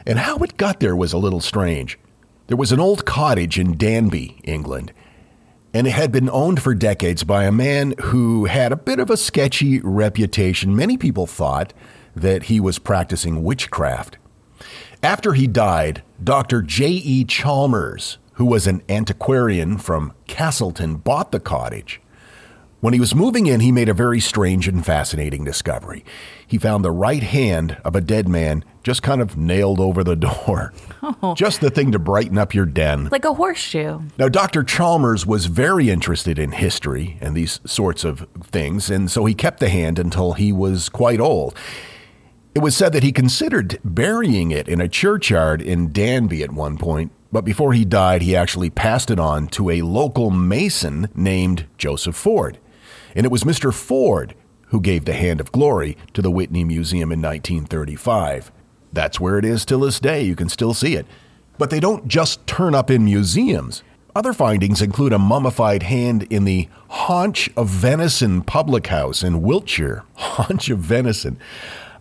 And 0.05 0.19
how 0.19 0.37
it 0.37 0.57
got 0.57 0.79
there 0.79 0.95
was 0.95 1.11
a 1.11 1.17
little 1.17 1.41
strange. 1.41 1.97
There 2.45 2.55
was 2.55 2.71
an 2.71 2.79
old 2.79 3.03
cottage 3.03 3.57
in 3.57 3.77
Danby, 3.77 4.37
England, 4.43 4.93
and 5.73 5.87
it 5.87 5.93
had 5.93 6.11
been 6.11 6.29
owned 6.29 6.61
for 6.61 6.75
decades 6.75 7.23
by 7.23 7.45
a 7.45 7.51
man 7.51 7.95
who 8.03 8.45
had 8.45 8.71
a 8.71 8.77
bit 8.77 8.99
of 8.99 9.09
a 9.09 9.17
sketchy 9.17 9.79
reputation. 9.79 10.75
Many 10.75 10.97
people 10.97 11.25
thought 11.25 11.73
that 12.15 12.43
he 12.43 12.59
was 12.59 12.77
practicing 12.77 13.43
witchcraft. 13.43 14.19
After 15.01 15.33
he 15.33 15.47
died, 15.47 16.03
Dr. 16.23 16.61
J.E. 16.61 17.25
Chalmers, 17.25 18.19
who 18.35 18.45
was 18.45 18.67
an 18.67 18.81
antiquarian 18.89 19.77
from 19.77 20.13
Castleton, 20.27 20.95
bought 20.95 21.31
the 21.31 21.39
cottage. 21.39 22.01
When 22.81 22.93
he 22.93 22.99
was 22.99 23.15
moving 23.15 23.47
in, 23.47 23.61
he 23.61 23.71
made 23.71 23.89
a 23.89 23.95
very 23.95 24.19
strange 24.19 24.67
and 24.67 24.85
fascinating 24.85 25.43
discovery. 25.43 26.05
He 26.45 26.59
found 26.59 26.85
the 26.85 26.91
right 26.91 27.23
hand 27.23 27.77
of 27.83 27.95
a 27.95 28.01
dead 28.01 28.27
man 28.27 28.63
just 28.83 29.01
kind 29.01 29.21
of 29.21 29.35
nailed 29.35 29.79
over 29.79 30.03
the 30.03 30.15
door. 30.15 30.71
Oh. 31.01 31.33
Just 31.33 31.61
the 31.61 31.71
thing 31.71 31.91
to 31.93 31.97
brighten 31.99 32.37
up 32.37 32.53
your 32.53 32.67
den. 32.67 33.09
Like 33.11 33.25
a 33.25 33.33
horseshoe. 33.33 34.01
Now, 34.19 34.29
Dr. 34.29 34.63
Chalmers 34.63 35.25
was 35.25 35.47
very 35.47 35.89
interested 35.89 36.37
in 36.37 36.51
history 36.51 37.17
and 37.21 37.35
these 37.35 37.59
sorts 37.65 38.03
of 38.03 38.27
things, 38.43 38.91
and 38.91 39.09
so 39.09 39.25
he 39.25 39.33
kept 39.33 39.61
the 39.61 39.69
hand 39.69 39.97
until 39.97 40.33
he 40.33 40.51
was 40.51 40.89
quite 40.89 41.19
old. 41.19 41.57
It 42.53 42.59
was 42.59 42.77
said 42.77 42.93
that 42.93 43.03
he 43.03 43.11
considered 43.11 43.79
burying 43.83 44.51
it 44.51 44.67
in 44.67 44.79
a 44.79 44.87
churchyard 44.87 45.61
in 45.61 45.91
Danby 45.91 46.43
at 46.43 46.51
one 46.51 46.77
point, 46.77 47.11
but 47.35 47.43
before 47.43 47.73
he 47.73 47.83
died, 47.83 48.21
he 48.21 48.33
actually 48.33 48.69
passed 48.69 49.11
it 49.11 49.19
on 49.19 49.47
to 49.47 49.69
a 49.69 49.81
local 49.81 50.31
mason 50.31 51.09
named 51.13 51.65
Joseph 51.77 52.15
Ford. 52.15 52.59
And 53.13 53.25
it 53.25 53.29
was 53.29 53.43
Mr. 53.43 53.73
Ford 53.73 54.35
who 54.67 54.79
gave 54.79 55.03
the 55.03 55.11
Hand 55.11 55.41
of 55.41 55.51
Glory 55.51 55.97
to 56.13 56.21
the 56.21 56.31
Whitby 56.31 56.63
Museum 56.63 57.11
in 57.11 57.21
1935. 57.21 58.53
That's 58.93 59.19
where 59.19 59.37
it 59.37 59.43
is 59.43 59.65
till 59.65 59.81
this 59.81 59.99
day. 59.99 60.21
You 60.21 60.37
can 60.37 60.47
still 60.47 60.73
see 60.73 60.95
it. 60.95 61.05
But 61.57 61.71
they 61.71 61.81
don't 61.81 62.07
just 62.07 62.47
turn 62.47 62.73
up 62.73 62.89
in 62.89 63.03
museums. 63.03 63.83
Other 64.15 64.31
findings 64.31 64.81
include 64.81 65.11
a 65.11 65.19
mummified 65.19 65.83
hand 65.83 66.23
in 66.29 66.45
the 66.45 66.69
Haunch 66.89 67.49
of 67.57 67.67
Venison 67.67 68.43
Public 68.43 68.87
House 68.87 69.23
in 69.23 69.41
Wiltshire. 69.41 70.05
Haunch 70.15 70.69
of 70.69 70.79
Venison. 70.79 71.37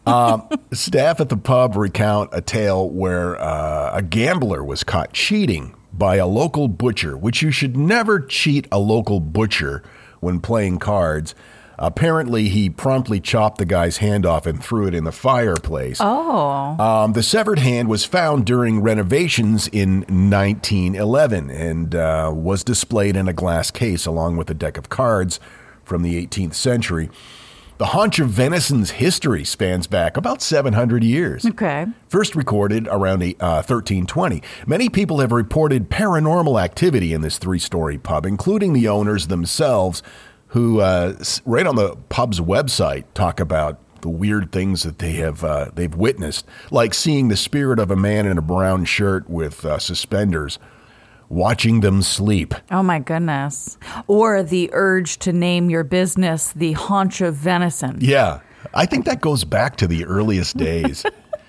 Um, 0.07 0.49
staff 0.73 1.21
at 1.21 1.29
the 1.29 1.37
pub 1.37 1.77
recount 1.77 2.31
a 2.33 2.41
tale 2.41 2.89
where 2.91 3.41
uh, 3.41 3.93
a 3.95 4.03
gambler 4.03 4.63
was 4.63 4.85
caught 4.85 5.13
cheating 5.13 5.75
by 5.93 6.17
a 6.17 6.27
local 6.27 6.69
butcher, 6.69 7.17
which 7.17 7.43
you 7.43 7.51
should 7.51 7.77
never 7.77 8.21
cheat 8.21 8.67
a 8.71 8.79
local 8.79 9.21
butcher 9.21 9.83
when 10.21 10.41
playing 10.41 10.79
cards. 10.79 11.35
Apparently, 11.77 12.49
he 12.49 12.71
promptly 12.71 13.21
chopped 13.21 13.59
the 13.59 13.65
guy's 13.65 13.97
hand 13.97 14.25
off 14.25 14.47
and 14.47 14.63
threw 14.63 14.87
it 14.87 14.95
in 14.95 15.05
the 15.05 15.13
fireplace. 15.13 15.99
Oh. 16.01 16.77
Um, 16.79 17.15
the 17.15 17.23
severed 17.23 17.59
hand 17.59 17.89
was 17.89 18.05
found 18.05 18.47
during 18.47 18.81
renovations 18.81 19.67
in 19.69 20.01
1911 20.03 21.51
and 21.51 21.95
uh, 21.95 22.31
was 22.33 22.63
displayed 22.63 23.17
in 23.17 23.27
a 23.27 23.33
glass 23.33 23.71
case 23.71 24.07
along 24.07 24.37
with 24.37 24.49
a 24.51 24.55
deck 24.55 24.77
of 24.77 24.89
cards 24.89 25.41
from 25.85 26.03
the 26.03 26.25
18th 26.25 26.55
century. 26.55 27.11
The 27.85 27.91
haunch 27.91 28.19
of 28.19 28.31
venison's 28.31 28.93
history 28.93 29.45
spans 29.45 29.87
back 29.87 30.17
about 30.17 30.41
700 30.41 31.05
years. 31.05 31.45
Okay. 31.45 31.85
First 32.09 32.35
recorded 32.35 32.89
around 32.89 33.23
uh, 33.23 33.61
1320. 33.61 34.43
Many 34.67 34.89
people 34.89 35.21
have 35.21 35.33
reported 35.33 35.91
paranormal 35.91 36.59
activity 36.59 37.13
in 37.13 37.21
this 37.21 37.37
three 37.37 37.59
story 37.59 37.99
pub, 37.99 38.25
including 38.25 38.73
the 38.73 38.89
owners 38.89 39.27
themselves, 39.27 40.03
who, 40.47 40.81
uh, 40.81 41.23
right 41.45 41.67
on 41.67 41.77
the 41.77 41.95
pub's 42.09 42.41
website, 42.41 43.05
talk 43.13 43.39
about 43.39 43.79
the 44.01 44.09
weird 44.09 44.51
things 44.51 44.83
that 44.85 44.99
they 44.99 45.13
have 45.17 45.45
uh, 45.45 45.69
they've 45.75 45.95
witnessed, 45.95 46.47
like 46.71 46.95
seeing 46.95 47.29
the 47.29 47.37
spirit 47.37 47.79
of 47.79 47.91
a 47.91 47.97
man 47.97 48.27
in 48.27 48.39
a 48.39 48.43
brown 48.43 48.87
shirt 48.87 49.29
with 49.29 49.63
uh, 49.67 49.79
suspenders, 49.79 50.59
watching 51.29 51.81
them 51.81 52.03
sleep. 52.03 52.55
Oh 52.71 52.83
my 52.83 52.99
goodness. 52.99 53.79
Or 54.07 54.43
the 54.43 54.71
urge 54.73 55.19
to 55.19 55.33
name 55.33 55.71
your 55.71 55.85
business 55.85 56.53
the 56.53 56.73
haunch 56.73 57.21
of 57.21 57.35
venison. 57.35 57.99
Yeah, 58.01 58.41
I 58.73 58.87
think 58.87 59.05
that 59.05 59.21
goes 59.21 59.45
back 59.45 59.77
to 59.77 59.87
the 59.87 60.05
earliest 60.05 60.57
days. 60.57 61.05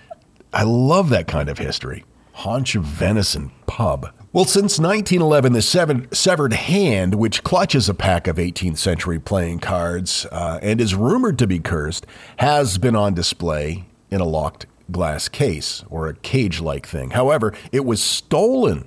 I 0.54 0.64
love 0.64 1.10
that 1.10 1.28
kind 1.28 1.50
of 1.50 1.58
history. 1.58 2.06
Haunch 2.34 2.76
of 2.76 2.84
Venison 2.84 3.52
Pub. 3.66 4.12
Well, 4.34 4.44
since 4.44 4.78
1911, 4.80 5.54
the 5.54 5.62
seven, 5.62 6.12
severed 6.12 6.52
hand, 6.52 7.16
which 7.16 7.44
clutches 7.44 7.88
a 7.88 7.94
pack 7.94 8.28
of 8.28 8.36
18th 8.36 8.78
century 8.78 9.20
playing 9.20 9.60
cards 9.60 10.26
uh, 10.32 10.60
and 10.62 10.82
is 10.82 10.94
rumored 10.94 11.40
to 11.40 11.48
be 11.48 11.60
cursed, 11.60 12.06
has 12.38 12.78
been 12.78 12.96
on 12.96 13.14
display 13.14 13.86
in 14.12 14.20
a 14.20 14.26
locked 14.26 14.66
glass 14.92 15.30
case 15.30 15.84
or 15.90 16.08
a 16.08 16.16
cage 16.16 16.60
like 16.60 16.86
thing. 16.86 17.12
However, 17.12 17.54
it 17.72 17.86
was 17.86 18.04
stolen 18.04 18.86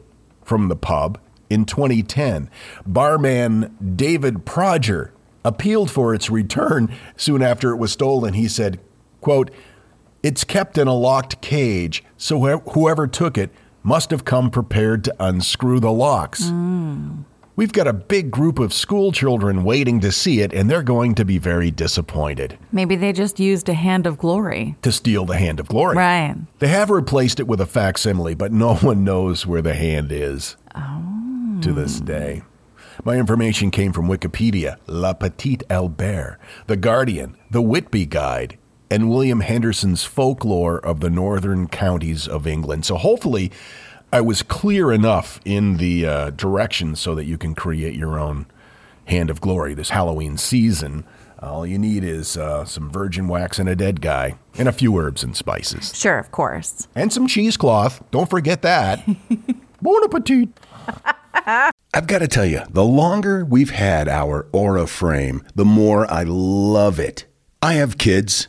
from 0.48 0.68
the 0.68 0.76
pub 0.76 1.20
in 1.50 1.64
2010. 1.64 2.50
Barman 2.86 3.76
David 3.96 4.46
Proger 4.46 5.10
appealed 5.44 5.90
for 5.90 6.14
its 6.14 6.30
return 6.30 6.92
soon 7.16 7.42
after 7.42 7.70
it 7.70 7.76
was 7.76 7.92
stolen. 7.92 8.34
He 8.34 8.48
said, 8.48 8.80
quote, 9.20 9.50
it's 10.22 10.42
kept 10.42 10.76
in 10.76 10.88
a 10.88 10.94
locked 10.94 11.40
cage, 11.40 12.02
so 12.16 12.40
whoever 12.40 13.06
took 13.06 13.38
it 13.38 13.50
must 13.82 14.10
have 14.10 14.24
come 14.24 14.50
prepared 14.50 15.04
to 15.04 15.14
unscrew 15.20 15.78
the 15.78 15.92
locks. 15.92 16.44
Mm. 16.44 17.24
We've 17.58 17.72
got 17.72 17.88
a 17.88 17.92
big 17.92 18.30
group 18.30 18.60
of 18.60 18.72
school 18.72 19.10
children 19.10 19.64
waiting 19.64 19.98
to 20.02 20.12
see 20.12 20.42
it, 20.42 20.52
and 20.52 20.70
they're 20.70 20.84
going 20.84 21.16
to 21.16 21.24
be 21.24 21.38
very 21.38 21.72
disappointed 21.72 22.56
Maybe 22.70 22.94
they 22.94 23.12
just 23.12 23.40
used 23.40 23.68
a 23.68 23.74
hand 23.74 24.06
of 24.06 24.16
glory. 24.16 24.76
to 24.82 24.92
steal 24.92 25.24
the 25.24 25.36
hand 25.36 25.58
of 25.58 25.66
glory. 25.66 25.96
Right. 25.96 26.36
They 26.60 26.68
have 26.68 26.88
replaced 26.88 27.40
it 27.40 27.48
with 27.48 27.60
a 27.60 27.66
facsimile, 27.66 28.36
but 28.36 28.52
no 28.52 28.74
one 28.90 29.02
knows 29.02 29.44
where 29.44 29.60
the 29.60 29.74
hand 29.74 30.12
is 30.12 30.54
oh. 30.76 31.58
to 31.62 31.72
this 31.72 31.98
day. 31.98 32.42
My 33.04 33.16
information 33.16 33.72
came 33.72 33.92
from 33.92 34.06
Wikipedia, 34.06 34.76
La 34.86 35.12
Petite 35.12 35.64
Albert, 35.68 36.38
The 36.68 36.76
Guardian, 36.76 37.36
The 37.50 37.60
Whitby 37.60 38.06
Guide, 38.06 38.56
and 38.88 39.10
William 39.10 39.40
Henderson's 39.40 40.04
Folklore 40.04 40.78
of 40.78 41.00
the 41.00 41.10
Northern 41.10 41.66
Counties 41.66 42.28
of 42.28 42.46
England. 42.46 42.86
So 42.86 42.94
hopefully, 42.94 43.50
I 44.10 44.22
was 44.22 44.42
clear 44.42 44.90
enough 44.90 45.38
in 45.44 45.76
the 45.76 46.06
uh, 46.06 46.30
directions 46.30 46.98
so 46.98 47.14
that 47.14 47.26
you 47.26 47.36
can 47.36 47.54
create 47.54 47.94
your 47.94 48.18
own 48.18 48.46
hand 49.04 49.28
of 49.28 49.40
glory 49.40 49.74
this 49.74 49.90
Halloween 49.90 50.38
season. 50.38 51.04
All 51.40 51.66
you 51.66 51.78
need 51.78 52.04
is 52.04 52.36
uh, 52.36 52.64
some 52.64 52.90
virgin 52.90 53.28
wax 53.28 53.58
and 53.58 53.68
a 53.68 53.76
dead 53.76 54.00
guy, 54.00 54.38
and 54.56 54.66
a 54.66 54.72
few 54.72 54.96
herbs 54.98 55.22
and 55.22 55.36
spices. 55.36 55.94
Sure, 55.94 56.18
of 56.18 56.32
course. 56.32 56.88
And 56.94 57.12
some 57.12 57.26
cheesecloth. 57.26 58.02
Don't 58.10 58.30
forget 58.30 58.62
that. 58.62 59.06
bon 59.82 60.04
appetit. 60.04 60.48
I've 61.94 62.06
got 62.06 62.18
to 62.18 62.28
tell 62.28 62.46
you, 62.46 62.62
the 62.70 62.84
longer 62.84 63.44
we've 63.44 63.70
had 63.70 64.08
our 64.08 64.46
Aura 64.52 64.86
frame, 64.86 65.44
the 65.54 65.64
more 65.64 66.10
I 66.10 66.24
love 66.24 66.98
it. 66.98 67.26
I 67.62 67.74
have 67.74 67.98
kids, 67.98 68.48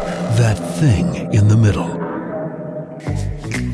that 0.37 0.57
thing 0.79 1.33
in 1.33 1.47
the 1.47 1.57
middle. 1.57 2.10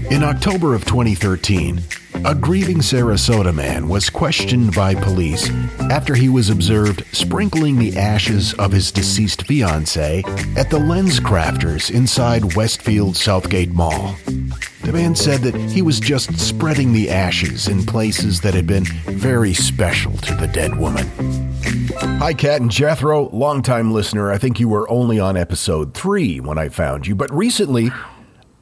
In 0.10 0.24
October 0.24 0.74
of 0.74 0.86
2013, 0.86 1.82
a 2.24 2.34
grieving 2.34 2.78
Sarasota 2.78 3.54
man 3.54 3.90
was 3.90 4.10
questioned 4.10 4.74
by 4.74 4.96
police 4.96 5.50
after 5.92 6.16
he 6.16 6.30
was 6.30 6.50
observed 6.50 7.04
sprinkling 7.12 7.78
the 7.78 7.98
ashes 7.98 8.54
of 8.54 8.72
his 8.72 8.90
deceased 8.90 9.46
fiancee 9.46 10.24
at 10.56 10.70
the 10.70 10.80
Lens 10.80 11.20
Crafters 11.20 11.92
inside 11.92 12.56
Westfield 12.56 13.18
Southgate 13.18 13.72
Mall. 13.72 14.16
The 14.84 14.94
man 14.94 15.14
said 15.14 15.42
that 15.42 15.56
he 15.56 15.82
was 15.82 16.00
just 16.00 16.40
spreading 16.40 16.94
the 16.94 17.10
ashes 17.10 17.68
in 17.68 17.86
places 17.86 18.40
that 18.42 18.54
had 18.54 18.66
been 18.66 18.86
very 19.06 19.54
special 19.54 20.14
to 20.20 20.34
the 20.36 20.48
dead 20.48 20.78
woman. 20.78 21.06
Hi, 22.20 22.34
Kat 22.34 22.62
and 22.62 22.72
Jethro, 22.72 23.30
longtime 23.32 23.92
listener. 23.92 24.32
I 24.32 24.38
think 24.38 24.60
you 24.60 24.70
were 24.70 24.90
only 24.90 25.20
on 25.20 25.36
episode 25.36 25.94
three 25.94 26.40
when 26.40 26.58
I 26.58 26.70
found 26.70 27.06
you, 27.06 27.16
but 27.16 27.34
recently 27.34 27.92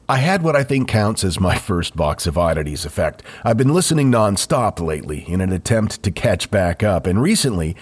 I 0.08 0.18
had 0.18 0.42
what 0.42 0.54
I 0.54 0.62
think 0.62 0.86
counts 0.86 1.24
as 1.24 1.40
my 1.40 1.58
first 1.58 1.96
box 1.96 2.28
of 2.28 2.38
oddities 2.38 2.84
effect. 2.84 3.24
I've 3.42 3.56
been 3.56 3.74
listening 3.74 4.08
nonstop 4.08 4.78
lately 4.78 5.28
in 5.28 5.40
an 5.40 5.52
attempt 5.52 6.04
to 6.04 6.12
catch 6.12 6.48
back 6.48 6.84
up, 6.84 7.08
and 7.08 7.20
recently 7.20 7.74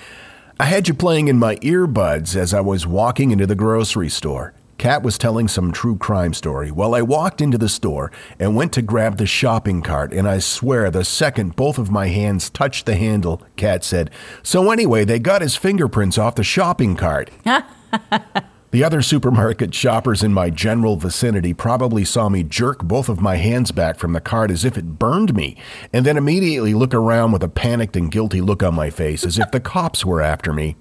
I 0.59 0.65
had 0.65 0.89
you 0.89 0.95
playing 0.95 1.29
in 1.29 1.39
my 1.39 1.57
earbuds 1.57 2.35
as 2.35 2.55
I 2.55 2.63
was 2.63 2.87
walking 2.87 3.31
into 3.31 3.47
the 3.47 3.55
grocery 3.55 4.09
store. 4.09 4.55
Kat 4.79 5.03
was 5.03 5.19
telling 5.19 5.49
some 5.49 5.71
true 5.71 5.97
crime 5.97 6.33
story 6.33 6.71
while 6.71 6.95
I 6.95 7.03
walked 7.03 7.43
into 7.43 7.59
the 7.59 7.69
store 7.69 8.11
and 8.39 8.57
went 8.57 8.73
to 8.73 8.83
grab 8.83 9.19
the 9.19 9.27
shopping 9.27 9.83
cart, 9.83 10.15
and 10.15 10.27
I 10.27 10.39
swear 10.39 10.91
the 10.91 11.05
second 11.05 11.57
both 11.57 11.77
of 11.77 11.91
my 11.91 12.07
hands 12.07 12.49
touched 12.49 12.87
the 12.87 12.97
handle, 12.97 13.43
Kat 13.57 13.85
said, 13.85 14.11
So 14.43 14.71
anyway, 14.71 15.05
they 15.05 15.19
got 15.19 15.43
his 15.43 15.57
fingerprints 15.57 16.17
off 16.17 16.37
the 16.37 16.43
shopping 16.43 16.97
cart. 16.97 17.31
The 18.75 18.83
other 18.83 19.03
supermarket 19.03 19.73
shoppers 19.73 20.25
in 20.25 20.35
my 20.35 20.51
general 20.51 20.97
vicinity 20.97 21.55
probably 21.55 22.05
saw 22.05 22.29
me 22.29 22.43
jerk 22.43 22.83
both 22.83 23.09
of 23.09 23.21
my 23.21 23.37
hands 23.37 23.71
back 23.71 24.01
from 24.01 24.15
the 24.15 24.21
cart 24.21 24.51
as 24.51 24.65
if 24.65 24.77
it 24.77 24.99
burned 24.99 25.33
me, 25.33 25.57
and 25.93 26.05
then 26.05 26.17
immediately 26.17 26.75
look 26.75 26.93
around 26.93 27.31
with 27.31 27.45
a 27.45 27.49
panicked 27.49 27.95
and 27.95 28.11
guilty 28.11 28.41
look 28.41 28.65
on 28.65 28.75
my 28.75 28.91
face 28.91 29.25
as 29.25 29.39
if 29.39 29.49
the 29.53 29.61
cops 29.61 30.05
were 30.05 30.21
after 30.21 30.53
me. 30.53 30.75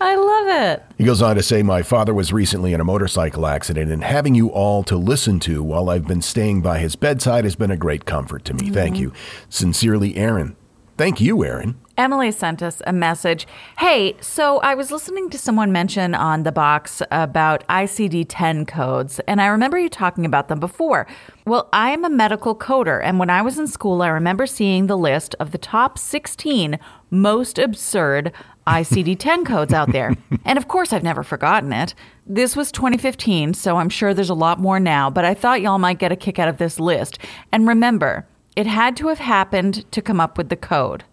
I 0.00 0.14
love 0.14 0.70
it. 0.70 0.84
He 0.96 1.02
goes 1.02 1.20
on 1.20 1.34
to 1.34 1.42
say, 1.42 1.64
My 1.64 1.82
father 1.82 2.14
was 2.14 2.32
recently 2.32 2.72
in 2.72 2.80
a 2.80 2.84
motorcycle 2.84 3.48
accident, 3.48 3.90
and 3.90 4.04
having 4.04 4.36
you 4.36 4.46
all 4.50 4.84
to 4.84 4.96
listen 4.96 5.40
to 5.40 5.60
while 5.60 5.90
I've 5.90 6.06
been 6.06 6.22
staying 6.22 6.62
by 6.62 6.78
his 6.78 6.94
bedside 6.94 7.42
has 7.42 7.56
been 7.56 7.72
a 7.72 7.76
great 7.76 8.04
comfort 8.04 8.44
to 8.44 8.54
me. 8.54 8.70
Thank 8.70 8.94
mm-hmm. 8.94 9.02
you. 9.02 9.12
Sincerely, 9.48 10.14
Aaron. 10.14 10.54
Thank 10.96 11.20
you, 11.20 11.44
Aaron. 11.44 11.74
Emily 11.96 12.30
sent 12.30 12.62
us 12.62 12.80
a 12.86 12.92
message. 12.92 13.46
Hey, 13.78 14.16
so 14.20 14.58
I 14.58 14.74
was 14.74 14.92
listening 14.92 15.28
to 15.30 15.38
someone 15.38 15.72
mention 15.72 16.14
on 16.14 16.44
the 16.44 16.52
box 16.52 17.02
about 17.10 17.66
ICD 17.68 18.26
10 18.28 18.64
codes, 18.66 19.20
and 19.26 19.40
I 19.40 19.46
remember 19.46 19.76
you 19.78 19.88
talking 19.88 20.24
about 20.24 20.48
them 20.48 20.60
before. 20.60 21.06
Well, 21.44 21.68
I 21.72 21.90
am 21.90 22.04
a 22.04 22.10
medical 22.10 22.54
coder, 22.54 23.00
and 23.02 23.18
when 23.18 23.30
I 23.30 23.42
was 23.42 23.58
in 23.58 23.66
school, 23.66 24.02
I 24.02 24.08
remember 24.08 24.46
seeing 24.46 24.86
the 24.86 24.96
list 24.96 25.34
of 25.40 25.50
the 25.50 25.58
top 25.58 25.98
16 25.98 26.78
most 27.10 27.58
absurd 27.58 28.32
ICD 28.66 29.18
10 29.18 29.44
codes 29.46 29.72
out 29.72 29.92
there. 29.92 30.14
and 30.44 30.58
of 30.58 30.68
course, 30.68 30.92
I've 30.92 31.02
never 31.02 31.24
forgotten 31.24 31.72
it. 31.72 31.94
This 32.26 32.56
was 32.56 32.70
2015, 32.70 33.54
so 33.54 33.76
I'm 33.76 33.90
sure 33.90 34.14
there's 34.14 34.30
a 34.30 34.34
lot 34.34 34.60
more 34.60 34.78
now, 34.78 35.10
but 35.10 35.24
I 35.24 35.34
thought 35.34 35.60
y'all 35.60 35.78
might 35.78 35.98
get 35.98 36.12
a 36.12 36.16
kick 36.16 36.38
out 36.38 36.48
of 36.48 36.58
this 36.58 36.78
list. 36.78 37.18
And 37.52 37.66
remember, 37.68 38.26
it 38.56 38.66
had 38.66 38.96
to 38.96 39.08
have 39.08 39.18
happened 39.18 39.90
to 39.92 40.02
come 40.02 40.20
up 40.20 40.38
with 40.38 40.48
the 40.48 40.56
code. 40.56 41.04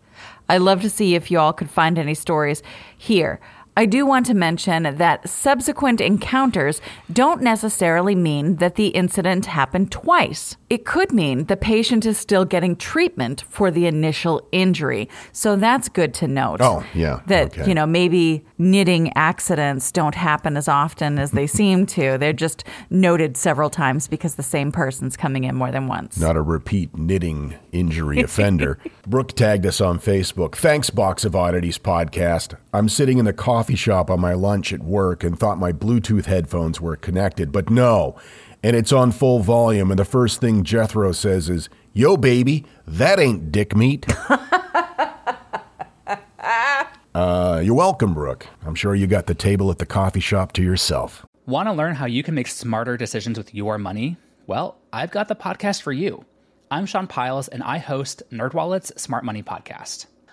I'd 0.48 0.60
love 0.60 0.82
to 0.82 0.90
see 0.90 1.16
if 1.16 1.32
y'all 1.32 1.54
could 1.54 1.70
find 1.70 1.98
any 1.98 2.14
stories 2.14 2.62
here. 2.98 3.40
I 3.78 3.86
do 3.86 4.06
want 4.06 4.26
to 4.26 4.34
mention 4.34 4.84
that 4.98 5.30
subsequent 5.30 6.02
encounters 6.02 6.82
don't 7.12 7.42
necessarily 7.42 8.16
mean 8.16 8.58
that 8.58 8.76
the 8.76 8.88
incident 8.88 9.46
happened 9.46 9.92
twice. 9.92 10.58
It 10.70 10.86
could 10.86 11.12
mean 11.14 11.46
the 11.46 11.56
patient 11.56 12.06
is 12.06 12.18
still 12.18 12.44
getting 12.44 12.76
treatment 12.76 13.46
for 13.50 13.72
the 13.72 13.88
initial 13.88 14.46
injury. 14.52 15.10
So 15.32 15.56
that's 15.56 15.88
good 15.90 16.14
to 16.16 16.28
note. 16.28 16.58
Oh, 16.62 16.84
yeah. 16.94 17.22
That, 17.28 17.58
Okay. 17.58 17.68
you 17.68 17.74
know, 17.74 17.86
maybe 17.86 18.46
knitting 18.58 19.12
accidents 19.16 19.92
don't 19.92 20.16
happen 20.16 20.58
as 20.58 20.68
often 20.68 21.18
as 21.18 21.32
they 21.32 21.48
seem 21.48 21.86
to. 21.88 22.18
They're 22.18 22.34
just 22.34 22.64
noted 22.90 23.38
several 23.38 23.70
times 23.70 24.08
because 24.08 24.36
the 24.36 24.44
same 24.44 24.72
person's 24.72 25.16
coming 25.18 25.46
in 25.46 25.56
more 25.56 25.72
than 25.72 25.88
once. 25.88 26.18
Not 26.20 26.36
a 26.36 26.42
repeat 26.42 26.96
knitting 26.98 27.56
injury 27.72 28.20
offender. 28.22 28.78
Brooke 29.08 29.34
tagged 29.34 29.66
us 29.66 29.80
on 29.82 29.98
Facebook. 30.00 30.56
Thanks, 30.56 30.90
Box 30.90 31.24
of 31.26 31.36
Oddities 31.36 31.78
podcast. 31.78 32.56
I'm 32.74 32.88
sitting 32.90 33.18
in 33.18 33.26
the 33.26 33.34
coffee 33.62 33.76
shop 33.76 34.10
on 34.10 34.20
my 34.20 34.34
lunch 34.34 34.74
at 34.74 34.82
work 34.82 35.24
and 35.24 35.38
thought 35.38 35.60
my 35.60 35.72
Bluetooth 35.72 36.26
headphones 36.26 36.82
were 36.82 36.96
connected, 36.96 37.52
but 37.52 37.70
no. 37.70 38.16
And 38.64 38.76
it's 38.76 38.92
on 38.92 39.12
full 39.12 39.38
volume, 39.38 39.92
and 39.92 40.00
the 40.00 40.06
first 40.06 40.42
thing 40.42 40.64
Jethro 40.64 41.12
says 41.12 41.48
is, 41.48 41.70
Yo, 41.94 42.18
baby, 42.18 42.66
that 42.88 43.20
ain't 43.20 43.52
dick 43.52 43.76
meat. 43.76 44.08
uh, 47.14 47.62
you're 47.64 47.76
welcome, 47.76 48.16
Brooke. 48.16 48.48
I'm 48.66 48.74
sure 48.74 48.96
you 48.96 49.06
got 49.06 49.28
the 49.28 49.36
table 49.36 49.70
at 49.70 49.78
the 49.78 49.86
coffee 49.86 50.20
shop 50.20 50.54
to 50.54 50.64
yourself. 50.64 51.24
Want 51.46 51.68
to 51.68 51.74
learn 51.74 51.94
how 51.94 52.08
you 52.08 52.24
can 52.24 52.34
make 52.34 52.48
smarter 52.48 52.98
decisions 52.98 53.38
with 53.38 53.54
your 53.54 53.78
money? 53.78 54.18
Well, 54.48 54.80
I've 54.92 55.12
got 55.12 55.28
the 55.28 55.36
podcast 55.36 55.84
for 55.84 55.92
you. 55.92 56.26
I'm 56.72 56.88
Sean 56.88 57.06
Pyles, 57.06 57.48
and 57.48 57.62
I 57.62 57.78
host 57.78 58.24
NerdWallet's 58.32 59.00
Smart 59.00 59.24
Money 59.24 59.44
Podcast. 59.44 60.08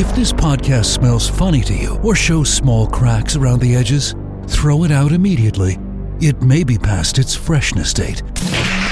If 0.00 0.14
this 0.14 0.32
podcast 0.32 0.84
smells 0.84 1.28
funny 1.28 1.60
to 1.62 1.74
you 1.74 1.96
or 2.04 2.14
shows 2.14 2.54
small 2.54 2.86
cracks 2.86 3.34
around 3.34 3.58
the 3.58 3.74
edges, 3.74 4.14
throw 4.46 4.84
it 4.84 4.92
out 4.92 5.10
immediately. 5.10 5.76
It 6.20 6.40
may 6.40 6.62
be 6.62 6.78
past 6.78 7.18
its 7.18 7.34
freshness 7.34 7.92
date. 7.92 8.22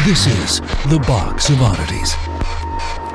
This 0.04 0.26
is 0.26 0.58
The 0.90 0.98
Box 1.06 1.48
of 1.48 1.62
Oddities. 1.62 2.12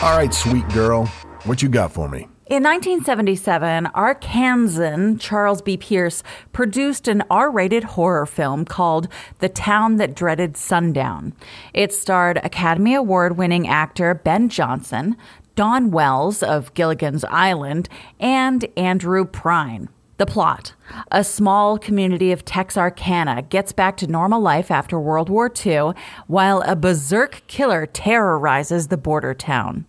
All 0.02 0.16
right, 0.18 0.34
sweet 0.34 0.66
girl, 0.70 1.08
what 1.44 1.62
you 1.62 1.68
got 1.68 1.92
for 1.92 2.08
me? 2.08 2.30
In 2.52 2.64
1977, 2.64 3.86
Arkansan 3.96 5.18
Charles 5.22 5.62
B. 5.62 5.78
Pierce 5.78 6.22
produced 6.52 7.08
an 7.08 7.24
R 7.30 7.50
rated 7.50 7.86
horror 7.86 8.26
film 8.26 8.66
called 8.66 9.08
The 9.40 9.48
Town 9.48 9.96
That 9.96 10.16
Dreaded 10.16 10.58
Sundown. 10.58 11.32
It 11.74 11.94
starred 11.94 12.42
Academy 12.44 12.94
Award 12.94 13.38
winning 13.38 13.70
actor 13.70 14.14
Ben 14.14 14.50
Johnson, 14.50 15.16
Dawn 15.62 15.92
Wells 15.92 16.42
of 16.42 16.74
Gilligan's 16.74 17.24
Island, 17.26 17.88
and 18.20 18.66
Andrew 18.76 19.26
Prine. 19.26 19.90
The 20.18 20.26
plot 20.26 20.74
A 21.12 21.24
small 21.24 21.78
community 21.78 22.32
of 22.32 22.44
Texarkana 22.44 23.44
gets 23.44 23.72
back 23.72 23.96
to 23.98 24.08
normal 24.08 24.42
life 24.42 24.72
after 24.72 25.00
World 25.00 25.30
War 25.30 25.52
II, 25.64 25.92
while 26.26 26.64
a 26.66 26.76
berserk 26.76 27.44
killer 27.46 27.86
terrorizes 27.86 28.88
the 28.88 28.98
border 28.98 29.36
town. 29.36 29.86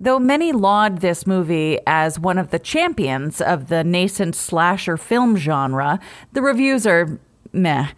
Though 0.00 0.18
many 0.18 0.52
laud 0.52 1.02
this 1.02 1.26
movie 1.26 1.78
as 1.86 2.18
one 2.18 2.38
of 2.38 2.48
the 2.48 2.58
champions 2.58 3.42
of 3.42 3.68
the 3.68 3.84
nascent 3.84 4.34
slasher 4.34 4.96
film 4.96 5.36
genre, 5.36 6.00
the 6.32 6.40
reviews 6.40 6.86
are 6.86 7.20
meh. 7.52 7.88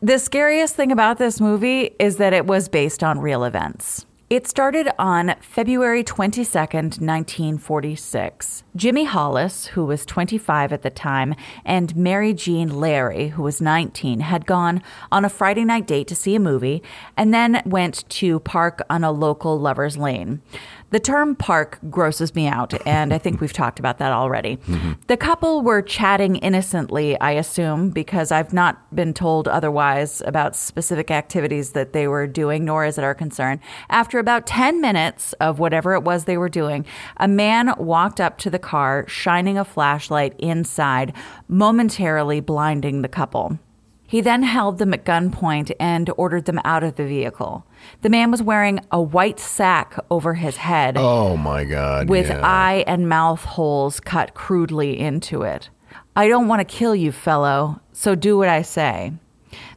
The 0.00 0.18
scariest 0.18 0.74
thing 0.74 0.90
about 0.90 1.18
this 1.18 1.38
movie 1.38 1.90
is 1.98 2.16
that 2.16 2.32
it 2.32 2.46
was 2.46 2.70
based 2.70 3.04
on 3.04 3.18
real 3.18 3.44
events. 3.44 4.05
It 4.28 4.48
started 4.48 4.88
on 4.98 5.36
February 5.40 6.02
22nd, 6.02 6.98
1946. 7.00 8.64
Jimmy 8.74 9.04
Hollis, 9.04 9.66
who 9.66 9.84
was 9.84 10.04
25 10.04 10.72
at 10.72 10.82
the 10.82 10.90
time, 10.90 11.36
and 11.64 11.94
Mary 11.94 12.34
Jean 12.34 12.80
Larey, 12.80 13.28
who 13.28 13.44
was 13.44 13.60
19, 13.60 14.18
had 14.18 14.44
gone 14.44 14.82
on 15.12 15.24
a 15.24 15.28
Friday 15.28 15.64
night 15.64 15.86
date 15.86 16.08
to 16.08 16.16
see 16.16 16.34
a 16.34 16.40
movie 16.40 16.82
and 17.16 17.32
then 17.32 17.62
went 17.64 18.02
to 18.08 18.40
park 18.40 18.82
on 18.90 19.04
a 19.04 19.12
local 19.12 19.60
lover's 19.60 19.96
lane. 19.96 20.42
The 20.90 21.00
term 21.00 21.36
park 21.36 21.78
grosses 21.90 22.34
me 22.34 22.46
out, 22.46 22.74
and 22.86 23.12
I 23.12 23.18
think 23.18 23.40
we've 23.40 23.52
talked 23.52 23.78
about 23.78 23.98
that 23.98 24.12
already. 24.12 24.56
Mm-hmm. 24.56 24.92
The 25.06 25.16
couple 25.16 25.62
were 25.62 25.82
chatting 25.82 26.36
innocently, 26.36 27.20
I 27.20 27.32
assume, 27.32 27.90
because 27.90 28.32
I've 28.32 28.52
not 28.52 28.94
been 28.94 29.12
told 29.12 29.46
otherwise 29.46 30.22
about 30.24 30.56
specific 30.56 31.10
activities 31.10 31.72
that 31.72 31.92
they 31.92 32.08
were 32.08 32.26
doing, 32.26 32.64
nor 32.64 32.84
is 32.84 32.98
it 32.98 33.04
our 33.04 33.14
concern. 33.14 33.60
After 33.90 34.16
After 34.16 34.20
about 34.20 34.46
10 34.46 34.80
minutes 34.80 35.34
of 35.40 35.58
whatever 35.58 35.92
it 35.92 36.02
was 36.02 36.24
they 36.24 36.38
were 36.38 36.48
doing, 36.48 36.86
a 37.18 37.28
man 37.28 37.74
walked 37.76 38.18
up 38.18 38.38
to 38.38 38.48
the 38.48 38.58
car, 38.58 39.04
shining 39.08 39.58
a 39.58 39.64
flashlight 39.64 40.34
inside, 40.38 41.12
momentarily 41.48 42.40
blinding 42.40 43.02
the 43.02 43.08
couple. 43.08 43.58
He 44.06 44.20
then 44.20 44.44
held 44.44 44.78
them 44.78 44.94
at 44.94 45.04
gunpoint 45.04 45.72
and 45.78 46.08
ordered 46.16 46.44
them 46.44 46.60
out 46.64 46.84
of 46.84 46.94
the 46.94 47.04
vehicle. 47.04 47.66
The 48.02 48.10
man 48.10 48.30
was 48.30 48.42
wearing 48.42 48.80
a 48.90 49.00
white 49.00 49.40
sack 49.40 49.98
over 50.10 50.34
his 50.34 50.56
head 50.56 50.96
Oh 50.96 51.36
my 51.36 51.64
God. 51.64 52.08
with 52.08 52.28
yeah. 52.28 52.40
eye 52.42 52.84
and 52.86 53.08
mouth 53.08 53.44
holes 53.44 54.00
cut 54.00 54.34
crudely 54.34 54.98
into 54.98 55.42
it. 55.42 55.70
I 56.14 56.28
don't 56.28 56.48
want 56.48 56.60
to 56.60 56.76
kill 56.76 56.94
you, 56.94 57.12
fellow, 57.12 57.80
so 57.92 58.14
do 58.14 58.38
what 58.38 58.48
I 58.48 58.62
say. 58.62 59.12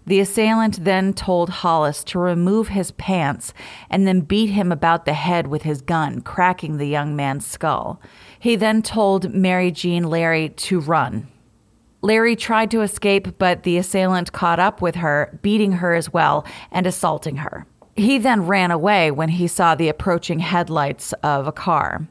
The 0.05 0.19
assailant 0.19 0.83
then 0.83 1.13
told 1.13 1.49
Hollis 1.49 2.03
to 2.05 2.19
remove 2.19 2.69
his 2.69 2.91
pants 2.91 3.53
and 3.89 4.07
then 4.07 4.21
beat 4.21 4.47
him 4.47 4.71
about 4.71 5.05
the 5.05 5.13
head 5.13 5.47
with 5.47 5.61
his 5.61 5.81
gun, 5.81 6.21
cracking 6.21 6.77
the 6.77 6.87
young 6.87 7.15
man's 7.15 7.45
skull. 7.45 8.01
He 8.39 8.55
then 8.55 8.81
told 8.81 9.33
Mary 9.33 9.69
Jean 9.71 10.05
Larey 10.05 10.49
to 10.49 10.79
run. 10.79 11.27
Larey 12.01 12.35
tried 12.35 12.71
to 12.71 12.81
escape, 12.81 13.37
but 13.37 13.63
the 13.63 13.77
assailant 13.77 14.31
caught 14.31 14.59
up 14.59 14.81
with 14.81 14.95
her, 14.95 15.37
beating 15.41 15.73
her 15.73 15.93
as 15.93 16.11
well 16.11 16.45
and 16.71 16.87
assaulting 16.87 17.37
her. 17.37 17.65
He 17.99 18.17
then 18.17 18.47
ran 18.47 18.71
away 18.71 19.11
when 19.11 19.27
he 19.27 19.45
saw 19.47 19.75
the 19.75 19.89
approaching 19.89 20.39
headlights 20.39 21.11
of 21.21 21.47
a 21.47 21.51
car. 21.51 22.07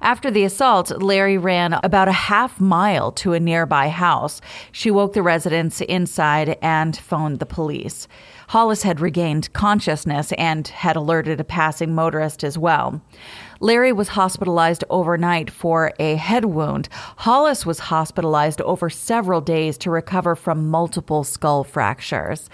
After 0.00 0.30
the 0.30 0.44
assault, 0.44 0.90
Larey 1.02 1.36
ran 1.36 1.74
about 1.82 2.08
a 2.08 2.12
half 2.12 2.58
mile 2.58 3.12
to 3.12 3.34
a 3.34 3.40
nearby 3.40 3.90
house. 3.90 4.40
She 4.72 4.90
woke 4.90 5.12
the 5.12 5.22
residents 5.22 5.82
inside 5.82 6.56
and 6.62 6.96
phoned 6.96 7.38
the 7.38 7.44
police. 7.44 8.08
Hollis 8.48 8.82
had 8.82 9.00
regained 9.00 9.52
consciousness 9.52 10.32
and 10.38 10.68
had 10.68 10.96
alerted 10.96 11.40
a 11.40 11.44
passing 11.44 11.94
motorist 11.94 12.44
as 12.44 12.56
well. 12.56 13.02
Larey 13.58 13.92
was 13.92 14.08
hospitalized 14.08 14.84
overnight 14.90 15.50
for 15.50 15.92
a 15.98 16.16
head 16.16 16.44
wound. 16.44 16.88
Hollis 17.18 17.64
was 17.64 17.78
hospitalized 17.78 18.60
over 18.60 18.90
several 18.90 19.40
days 19.40 19.78
to 19.78 19.90
recover 19.90 20.36
from 20.36 20.68
multiple 20.68 21.24
skull 21.24 21.64
fractures. 21.64 22.50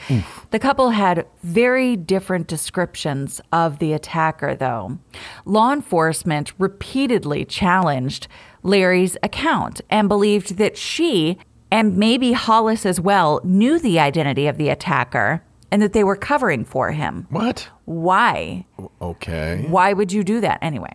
The 0.51 0.59
couple 0.59 0.91
had 0.91 1.27
very 1.43 1.97
different 1.97 2.47
descriptions 2.47 3.41
of 3.53 3.79
the 3.79 3.93
attacker, 3.93 4.55
though. 4.55 4.99
Law 5.45 5.73
enforcement 5.73 6.53
repeatedly 6.59 7.45
challenged 7.45 8.29
Larey's 8.63 9.17
account 9.23 9.81
and 9.91 10.09
believed 10.09 10.57
that 10.57 10.79
she, 10.79 11.37
and 11.71 11.97
maybe 11.97 12.33
Hollis 12.33 12.87
as 12.87 13.01
well, 13.01 13.41
knew 13.43 13.79
the 13.79 13.99
identity 13.99 14.47
of 14.47 14.57
the 14.57 14.69
attacker 14.69 15.43
and 15.73 15.81
that 15.81 15.95
they 15.95 16.05
were 16.05 16.15
covering 16.15 16.65
for 16.67 16.93
him. 16.93 17.27
What? 17.31 17.69
Why? 17.87 18.67
Okay. 19.01 19.65
Why 19.69 19.95
would 19.95 20.13
you 20.13 20.23
do 20.23 20.41
that 20.43 20.59
anyway? 20.61 20.93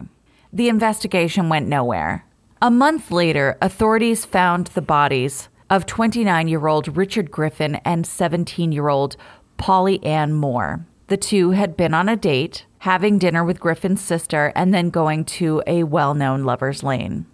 The 0.54 0.70
investigation 0.70 1.50
went 1.50 1.68
nowhere. 1.68 2.24
A 2.62 2.70
month 2.70 3.12
later, 3.12 3.58
authorities 3.60 4.24
found 4.24 4.68
the 4.68 4.82
bodies 4.84 5.50
of 5.70 5.88
29 5.88 6.48
year 6.48 6.68
old 6.68 6.96
Richard 6.96 7.32
Griffin 7.32 7.76
and 7.84 8.06
17 8.06 8.72
year 8.72 8.88
old 8.88 9.18
Polly 9.58 10.02
Ann 10.06 10.34
Moore. 10.34 10.86
The 11.08 11.18
two 11.18 11.52
had 11.52 11.76
been 11.76 11.96
on 11.96 12.08
a 12.08 12.16
date, 12.16 12.66
having 12.80 13.18
dinner 13.18 13.44
with 13.44 13.60
Griffin's 13.60 14.02
sister, 14.02 14.54
and 14.56 14.74
then 14.74 14.92
going 14.92 15.26
to 15.26 15.64
a 15.66 15.84
well 15.84 16.14
known 16.14 16.44
lover's 16.44 16.84
lane. 16.84 17.26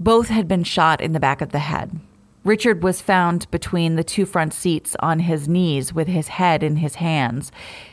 Both 0.00 0.28
had 0.28 0.48
been 0.48 0.64
shot 0.64 1.00
in 1.00 1.12
the 1.12 1.20
back 1.20 1.40
of 1.40 1.52
the 1.52 1.60
head. 1.60 2.00
Richard 2.44 2.82
was 2.82 3.02
found 3.02 3.50
between 3.50 3.96
the 3.96 4.04
two 4.04 4.24
front 4.24 4.54
seats 4.54 4.96
on 5.00 5.20
his 5.20 5.48
knees 5.48 5.92
with 5.92 6.08
his 6.08 6.28
head 6.28 6.62
in 6.62 6.76
his 6.76 6.96
hands. 6.96 7.52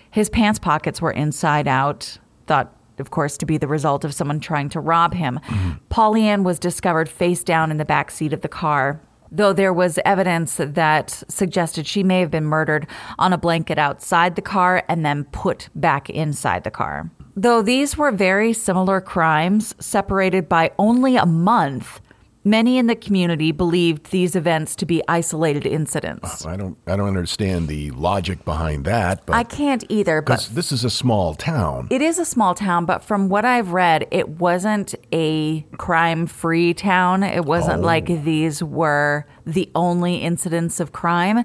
His 0.10 0.30
pants 0.30 0.58
pockets 0.58 1.02
were 1.02 1.12
inside 1.12 1.68
out, 1.68 2.18
thought, 2.46 2.74
of 2.98 3.12
course, 3.12 3.38
to 3.38 3.46
be 3.46 3.58
the 3.58 3.68
result 3.68 4.06
of 4.06 4.14
someone 4.14 4.40
trying 4.40 4.70
to 4.70 4.80
rob 4.80 5.14
him. 5.14 5.40
Mm-hmm. 5.48 5.72
Pollyann 5.90 6.44
was 6.44 6.60
discovered 6.60 7.10
face 7.10 7.44
down 7.44 7.72
in 7.72 7.78
the 7.78 7.86
back 7.86 8.10
seat 8.10 8.32
of 8.32 8.42
the 8.42 8.48
car, 8.48 9.02
though 9.32 9.52
there 9.52 9.74
was 9.74 10.00
evidence 10.06 10.56
that 10.58 11.24
suggested 11.28 11.86
she 11.86 12.02
may 12.02 12.22
have 12.22 12.32
been 12.32 12.46
murdered 12.46 12.88
on 13.20 13.34
a 13.34 13.38
blanket 13.38 13.78
outside 13.78 14.36
the 14.36 14.42
car 14.42 14.84
and 14.88 15.06
then 15.06 15.26
put 15.26 15.68
back 15.76 16.10
inside 16.10 16.64
the 16.64 16.72
car. 16.72 17.12
Though 17.36 17.62
these 17.62 17.98
were 17.98 18.12
very 18.12 18.54
similar 18.54 19.00
crimes, 19.02 19.76
separated 19.80 20.50
by 20.50 20.72
only 20.80 21.18
a 21.18 21.26
month, 21.26 22.02
many 22.50 22.78
in 22.78 22.88
the 22.88 22.96
community 22.96 23.52
believed 23.52 24.12
these 24.12 24.36
events 24.36 24.76
to 24.78 24.86
be 24.86 25.02
isolated 25.08 25.66
incidents. 25.66 26.46
I 26.46 26.56
don't. 26.56 26.78
I 26.88 26.96
don't 26.96 27.08
understand 27.08 27.68
the 27.68 27.92
logic 27.92 28.46
behind 28.46 28.86
that. 28.86 29.26
But 29.26 29.36
I 29.36 29.44
can't 29.44 29.84
either, 29.90 30.22
but 30.22 30.34
because 30.34 30.50
this 30.50 30.72
is 30.72 30.84
a 30.84 30.90
small 30.90 31.36
town. 31.36 31.88
It 31.92 32.02
is 32.02 32.18
a 32.20 32.26
small 32.26 32.56
town, 32.56 32.86
but 32.86 33.04
from 33.04 33.30
what 33.30 33.46
I've 33.46 33.72
read, 33.72 34.08
it 34.12 34.30
wasn't 34.30 34.96
a 35.12 35.62
crime 35.78 36.28
free 36.28 36.74
town. 36.74 37.24
It 37.24 37.46
wasn't 37.46 37.84
oh. 37.84 37.86
like 37.86 38.08
these 38.24 38.64
were 38.64 39.26
the 39.46 39.70
only 39.76 40.18
incidents 40.18 40.80
of 40.80 40.92
crime, 40.92 41.44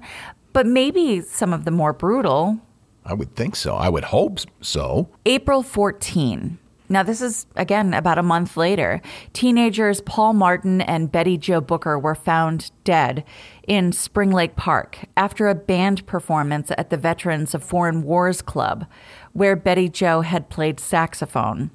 but 0.53 0.65
maybe 0.65 1.21
some 1.21 1.53
of 1.53 1.65
the 1.65 1.71
more 1.71 1.93
brutal. 1.93 2.59
I 3.05 3.13
would 3.13 3.35
think 3.35 3.55
so. 3.55 3.75
I 3.75 3.89
would 3.89 4.05
hope 4.05 4.39
so. 4.61 5.09
April 5.25 5.61
14. 5.61 6.57
Now, 6.89 7.01
this 7.01 7.21
is 7.21 7.45
again 7.55 7.93
about 7.93 8.17
a 8.17 8.23
month 8.23 8.57
later. 8.57 9.01
Teenagers 9.31 10.01
Paul 10.01 10.33
Martin 10.33 10.81
and 10.81 11.11
Betty 11.11 11.37
Jo 11.37 11.61
Booker 11.61 11.97
were 11.97 12.15
found 12.15 12.71
dead 12.83 13.23
in 13.67 13.91
Spring 13.93 14.31
Lake 14.31 14.55
Park 14.55 14.99
after 15.15 15.47
a 15.47 15.55
band 15.55 16.05
performance 16.05 16.71
at 16.77 16.89
the 16.89 16.97
Veterans 16.97 17.55
of 17.55 17.63
Foreign 17.63 18.03
Wars 18.03 18.41
Club, 18.41 18.85
where 19.31 19.55
Betty 19.55 19.87
Joe 19.87 20.21
had 20.21 20.49
played 20.49 20.79
saxophone. 20.79 21.71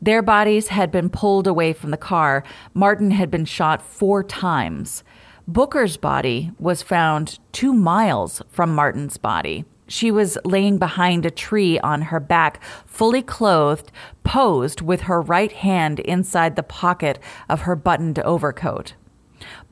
Their 0.00 0.20
bodies 0.20 0.68
had 0.68 0.90
been 0.90 1.08
pulled 1.08 1.46
away 1.46 1.72
from 1.72 1.90
the 1.90 1.96
car. 1.96 2.44
Martin 2.74 3.12
had 3.12 3.30
been 3.30 3.46
shot 3.46 3.80
four 3.80 4.22
times. 4.22 5.02
Booker's 5.48 5.96
body 5.96 6.50
was 6.58 6.82
found 6.82 7.38
two 7.52 7.72
miles 7.72 8.42
from 8.48 8.74
Martin's 8.74 9.16
body. 9.16 9.64
She 9.86 10.10
was 10.10 10.38
laying 10.44 10.78
behind 10.78 11.26
a 11.26 11.30
tree 11.30 11.78
on 11.80 12.02
her 12.02 12.20
back, 12.20 12.62
fully 12.86 13.22
clothed, 13.22 13.92
posed 14.22 14.80
with 14.80 15.02
her 15.02 15.20
right 15.20 15.52
hand 15.52 16.00
inside 16.00 16.56
the 16.56 16.62
pocket 16.62 17.18
of 17.48 17.62
her 17.62 17.76
buttoned 17.76 18.18
overcoat. 18.20 18.94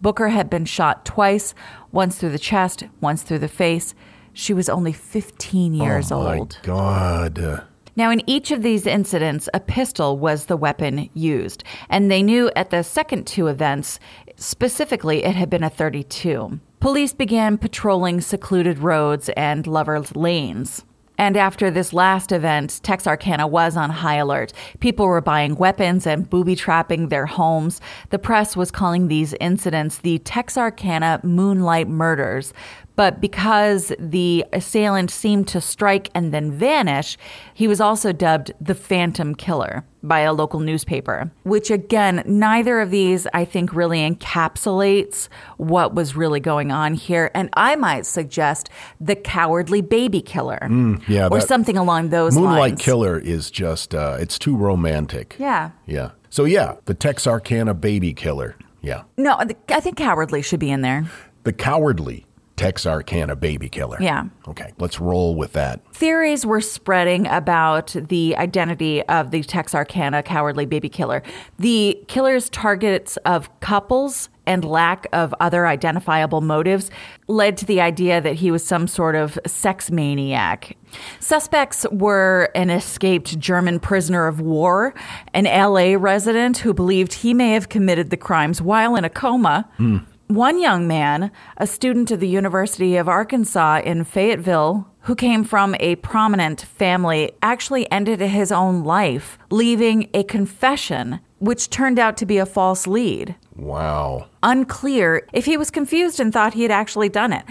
Booker 0.00 0.28
had 0.28 0.50
been 0.50 0.64
shot 0.64 1.04
twice, 1.04 1.54
once 1.92 2.18
through 2.18 2.30
the 2.30 2.38
chest, 2.38 2.84
once 3.00 3.22
through 3.22 3.38
the 3.38 3.48
face. 3.48 3.94
She 4.34 4.52
was 4.52 4.68
only 4.68 4.92
15 4.92 5.74
years 5.74 6.12
old. 6.12 6.26
oh 6.26 6.28
my 6.28 6.38
old. 6.38 6.58
God. 6.62 7.66
Now, 7.94 8.10
in 8.10 8.22
each 8.28 8.50
of 8.50 8.62
these 8.62 8.86
incidents, 8.86 9.50
a 9.52 9.60
pistol 9.60 10.18
was 10.18 10.46
the 10.46 10.56
weapon 10.56 11.10
used, 11.12 11.62
and 11.90 12.10
they 12.10 12.22
knew 12.22 12.50
at 12.56 12.70
the 12.70 12.82
second 12.82 13.26
two 13.26 13.48
events, 13.48 14.00
specifically, 14.36 15.24
it 15.24 15.34
had 15.36 15.50
been 15.50 15.62
a 15.62 15.68
32. 15.68 16.58
Police 16.82 17.12
began 17.12 17.58
patrolling 17.58 18.20
secluded 18.20 18.80
roads 18.80 19.28
and 19.36 19.68
lovers' 19.68 20.16
lanes. 20.16 20.84
And 21.16 21.36
after 21.36 21.70
this 21.70 21.92
last 21.92 22.32
event, 22.32 22.80
Texarkana 22.82 23.46
was 23.46 23.76
on 23.76 23.88
high 23.90 24.16
alert. 24.16 24.52
People 24.80 25.06
were 25.06 25.20
buying 25.20 25.54
weapons 25.54 26.08
and 26.08 26.28
booby 26.28 26.56
trapping 26.56 27.08
their 27.08 27.26
homes. 27.26 27.80
The 28.10 28.18
press 28.18 28.56
was 28.56 28.72
calling 28.72 29.06
these 29.06 29.32
incidents 29.34 29.98
the 29.98 30.18
Texarkana 30.18 31.20
Moonlight 31.22 31.86
Murders. 31.86 32.52
But 32.94 33.20
because 33.20 33.92
the 33.98 34.44
assailant 34.52 35.10
seemed 35.10 35.48
to 35.48 35.60
strike 35.60 36.10
and 36.14 36.32
then 36.32 36.52
vanish, 36.52 37.16
he 37.54 37.66
was 37.66 37.80
also 37.80 38.12
dubbed 38.12 38.52
the 38.60 38.74
Phantom 38.74 39.34
Killer 39.34 39.84
by 40.02 40.20
a 40.20 40.32
local 40.32 40.60
newspaper, 40.60 41.30
which 41.44 41.70
again, 41.70 42.22
neither 42.26 42.80
of 42.80 42.90
these 42.90 43.26
I 43.32 43.44
think 43.44 43.72
really 43.72 43.98
encapsulates 43.98 45.28
what 45.56 45.94
was 45.94 46.16
really 46.16 46.40
going 46.40 46.72
on 46.72 46.94
here. 46.94 47.30
And 47.34 47.48
I 47.54 47.76
might 47.76 48.04
suggest 48.04 48.68
the 49.00 49.14
cowardly 49.14 49.80
baby 49.80 50.20
killer 50.20 50.68
yeah, 51.08 51.28
or 51.30 51.40
something 51.40 51.76
along 51.76 52.10
those 52.10 52.34
Moonlight 52.34 52.50
lines. 52.50 52.70
Moonlight 52.70 52.84
Killer 52.84 53.18
is 53.18 53.50
just. 53.50 53.94
Uh, 53.94 54.16
it's 54.20 54.38
too 54.38 54.56
romantic. 54.56 55.36
Yeah. 55.38 55.70
Yeah. 55.86 56.10
So 56.30 56.44
yeah, 56.44 56.76
the 56.86 56.94
Texarkana 56.94 57.74
baby 57.74 58.12
killer. 58.12 58.56
Yeah. 58.80 59.02
No, 59.16 59.36
I 59.68 59.80
think 59.80 59.96
cowardly 59.96 60.42
should 60.42 60.60
be 60.60 60.70
in 60.70 60.82
there. 60.82 61.06
The 61.44 61.52
cowardly 61.52 62.26
Texarkana 62.62 63.36
baby 63.36 63.68
killer. 63.68 63.98
Yeah. 64.00 64.24
Okay, 64.46 64.72
let's 64.78 65.00
roll 65.00 65.34
with 65.34 65.52
that. 65.54 65.80
Theories 65.92 66.46
were 66.46 66.60
spreading 66.60 67.26
about 67.26 67.94
the 68.08 68.36
identity 68.36 69.02
of 69.08 69.32
the 69.32 69.42
Texarkana 69.42 70.22
cowardly 70.22 70.66
baby 70.66 70.88
killer. 70.88 71.22
The 71.58 72.02
killer's 72.06 72.48
targets 72.50 73.16
of 73.18 73.48
couples 73.60 74.28
and 74.46 74.64
lack 74.64 75.06
of 75.12 75.34
other 75.40 75.66
identifiable 75.66 76.40
motives 76.40 76.90
led 77.28 77.56
to 77.56 77.66
the 77.66 77.80
idea 77.80 78.20
that 78.20 78.34
he 78.34 78.50
was 78.50 78.64
some 78.64 78.86
sort 78.86 79.14
of 79.14 79.38
sex 79.46 79.90
maniac. 79.90 80.76
Suspects 81.20 81.86
were 81.90 82.50
an 82.54 82.70
escaped 82.70 83.38
German 83.38 83.80
prisoner 83.80 84.26
of 84.26 84.40
war, 84.40 84.94
an 85.32 85.44
LA 85.44 85.96
resident 85.98 86.58
who 86.58 86.74
believed 86.74 87.12
he 87.12 87.34
may 87.34 87.52
have 87.52 87.68
committed 87.68 88.10
the 88.10 88.16
crimes 88.16 88.60
while 88.60 88.96
in 88.96 89.04
a 89.04 89.10
coma. 89.10 89.68
Hmm. 89.76 89.98
One 90.28 90.60
young 90.60 90.86
man, 90.86 91.30
a 91.56 91.66
student 91.66 92.10
of 92.10 92.20
the 92.20 92.28
University 92.28 92.96
of 92.96 93.08
Arkansas 93.08 93.82
in 93.84 94.04
Fayetteville, 94.04 94.88
who 95.00 95.14
came 95.14 95.44
from 95.44 95.74
a 95.80 95.96
prominent 95.96 96.62
family, 96.62 97.32
actually 97.42 97.90
ended 97.90 98.20
his 98.20 98.52
own 98.52 98.84
life, 98.84 99.36
leaving 99.50 100.08
a 100.14 100.22
confession, 100.24 101.20
which 101.38 101.70
turned 101.70 101.98
out 101.98 102.16
to 102.18 102.26
be 102.26 102.38
a 102.38 102.46
false 102.46 102.86
lead. 102.86 103.34
Wow. 103.56 104.28
Unclear 104.42 105.26
if 105.32 105.44
he 105.44 105.56
was 105.56 105.70
confused 105.70 106.20
and 106.20 106.32
thought 106.32 106.54
he 106.54 106.62
had 106.62 106.70
actually 106.70 107.08
done 107.08 107.32
it 107.32 107.44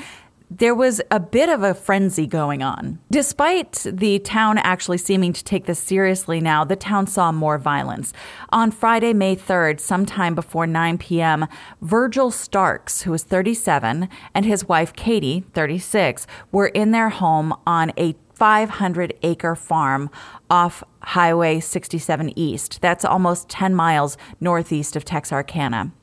there 0.54 0.76
was 0.76 1.02
a 1.10 1.20
bit 1.20 1.48
of 1.48 1.64
a 1.64 1.74
frenzy 1.74 2.28
going 2.28 2.62
on. 2.62 3.00
Despite 3.10 3.86
the 3.90 4.20
town 4.20 4.58
actually 4.58 4.98
seeming 4.98 5.32
to 5.32 5.44
take 5.44 5.66
this 5.66 5.80
seriously 5.80 6.42
now, 6.42 6.66
the 6.66 6.76
town 6.76 7.08
saw 7.08 7.32
more 7.32 7.58
violence. 7.58 8.12
On 8.50 8.70
Friday, 8.70 9.14
May 9.14 9.38
3rd, 9.38 9.80
sometime 9.80 10.36
before 10.36 10.68
9 10.68 10.98
p.m., 10.98 11.48
Virgil 11.82 12.32
Starks, 12.32 13.04
who 13.04 13.12
was 13.12 13.24
37, 13.24 14.10
and 14.36 14.46
his 14.46 14.68
wife 14.68 14.92
Katie, 14.92 15.46
36, 15.54 16.28
were 16.52 16.68
in 16.68 16.92
their 16.92 17.10
home 17.10 17.54
on 17.66 17.94
a 17.98 18.16
500 18.34 19.14
acre 19.24 19.56
farm 19.56 20.10
off 20.50 20.84
Highway 21.02 21.62
67 21.62 22.38
East. 22.38 22.82
That's 22.82 23.06
almost 23.06 23.48
10 23.48 23.74
miles 23.74 24.18
northeast 24.42 24.98
of 24.98 25.06
Texarkana. 25.06 25.94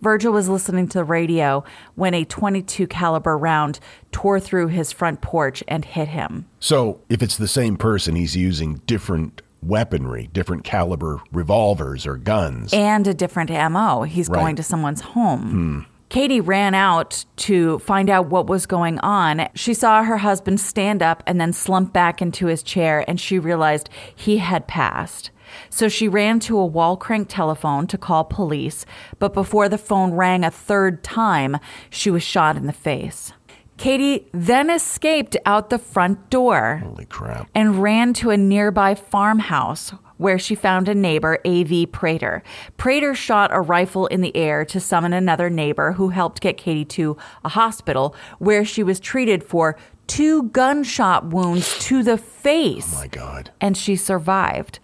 Virgil 0.00 0.32
was 0.32 0.48
listening 0.48 0.88
to 0.88 0.98
the 0.98 1.04
radio 1.04 1.64
when 1.94 2.14
a 2.14 2.24
22 2.24 2.86
caliber 2.86 3.36
round 3.36 3.80
tore 4.12 4.38
through 4.40 4.68
his 4.68 4.92
front 4.92 5.20
porch 5.20 5.62
and 5.66 5.84
hit 5.84 6.08
him. 6.08 6.46
So, 6.60 7.00
if 7.08 7.22
it's 7.22 7.36
the 7.36 7.48
same 7.48 7.76
person, 7.76 8.14
he's 8.16 8.36
using 8.36 8.80
different 8.86 9.42
weaponry, 9.62 10.28
different 10.32 10.62
caliber 10.64 11.20
revolvers 11.32 12.06
or 12.06 12.16
guns. 12.16 12.72
And 12.72 13.06
a 13.08 13.14
different 13.14 13.50
MO. 13.50 14.02
He's 14.02 14.28
Right. 14.28 14.38
going 14.40 14.56
to 14.56 14.62
someone's 14.62 15.00
home. 15.00 15.50
Hmm. 15.50 15.80
Katie 16.10 16.40
ran 16.40 16.74
out 16.74 17.26
to 17.36 17.80
find 17.80 18.08
out 18.08 18.28
what 18.28 18.46
was 18.46 18.64
going 18.64 18.98
on. 19.00 19.46
She 19.54 19.74
saw 19.74 20.02
her 20.04 20.16
husband 20.18 20.58
stand 20.58 21.02
up 21.02 21.22
and 21.26 21.38
then 21.38 21.52
slump 21.52 21.92
back 21.92 22.22
into 22.22 22.46
his 22.46 22.62
chair, 22.62 23.04
and 23.06 23.20
she 23.20 23.38
realized 23.38 23.90
he 24.14 24.38
had 24.38 24.66
passed. 24.66 25.30
So 25.70 25.88
she 25.88 26.08
ran 26.08 26.40
to 26.40 26.58
a 26.58 26.66
wall 26.66 26.96
crank 26.96 27.28
telephone 27.28 27.86
to 27.88 27.98
call 27.98 28.24
police, 28.24 28.84
but 29.18 29.34
before 29.34 29.68
the 29.68 29.78
phone 29.78 30.12
rang 30.12 30.44
a 30.44 30.50
third 30.50 31.02
time, 31.02 31.58
she 31.90 32.10
was 32.10 32.22
shot 32.22 32.56
in 32.56 32.66
the 32.66 32.72
face. 32.72 33.32
Katie 33.76 34.26
then 34.32 34.70
escaped 34.70 35.36
out 35.46 35.70
the 35.70 35.78
front 35.78 36.30
door 36.30 36.82
Holy 36.84 37.04
crap. 37.04 37.48
and 37.54 37.80
ran 37.80 38.12
to 38.14 38.30
a 38.30 38.36
nearby 38.36 38.96
farmhouse 38.96 39.92
where 40.16 40.38
she 40.38 40.56
found 40.56 40.88
a 40.88 40.94
neighbor, 40.96 41.38
A.V. 41.44 41.86
Prater. 41.86 42.42
Prater 42.76 43.14
shot 43.14 43.50
a 43.52 43.60
rifle 43.60 44.08
in 44.08 44.20
the 44.20 44.36
air 44.36 44.64
to 44.64 44.80
summon 44.80 45.12
another 45.12 45.48
neighbor 45.48 45.92
who 45.92 46.08
helped 46.08 46.40
get 46.40 46.56
Katie 46.56 46.84
to 46.86 47.16
a 47.44 47.50
hospital 47.50 48.16
where 48.40 48.64
she 48.64 48.82
was 48.82 48.98
treated 48.98 49.44
for 49.44 49.78
two 50.08 50.44
gunshot 50.44 51.26
wounds 51.26 51.78
to 51.86 52.02
the 52.02 52.18
face. 52.18 52.92
Oh 52.96 52.98
my 52.98 53.06
God. 53.06 53.52
And 53.60 53.76
she 53.76 53.94
survived. 53.94 54.80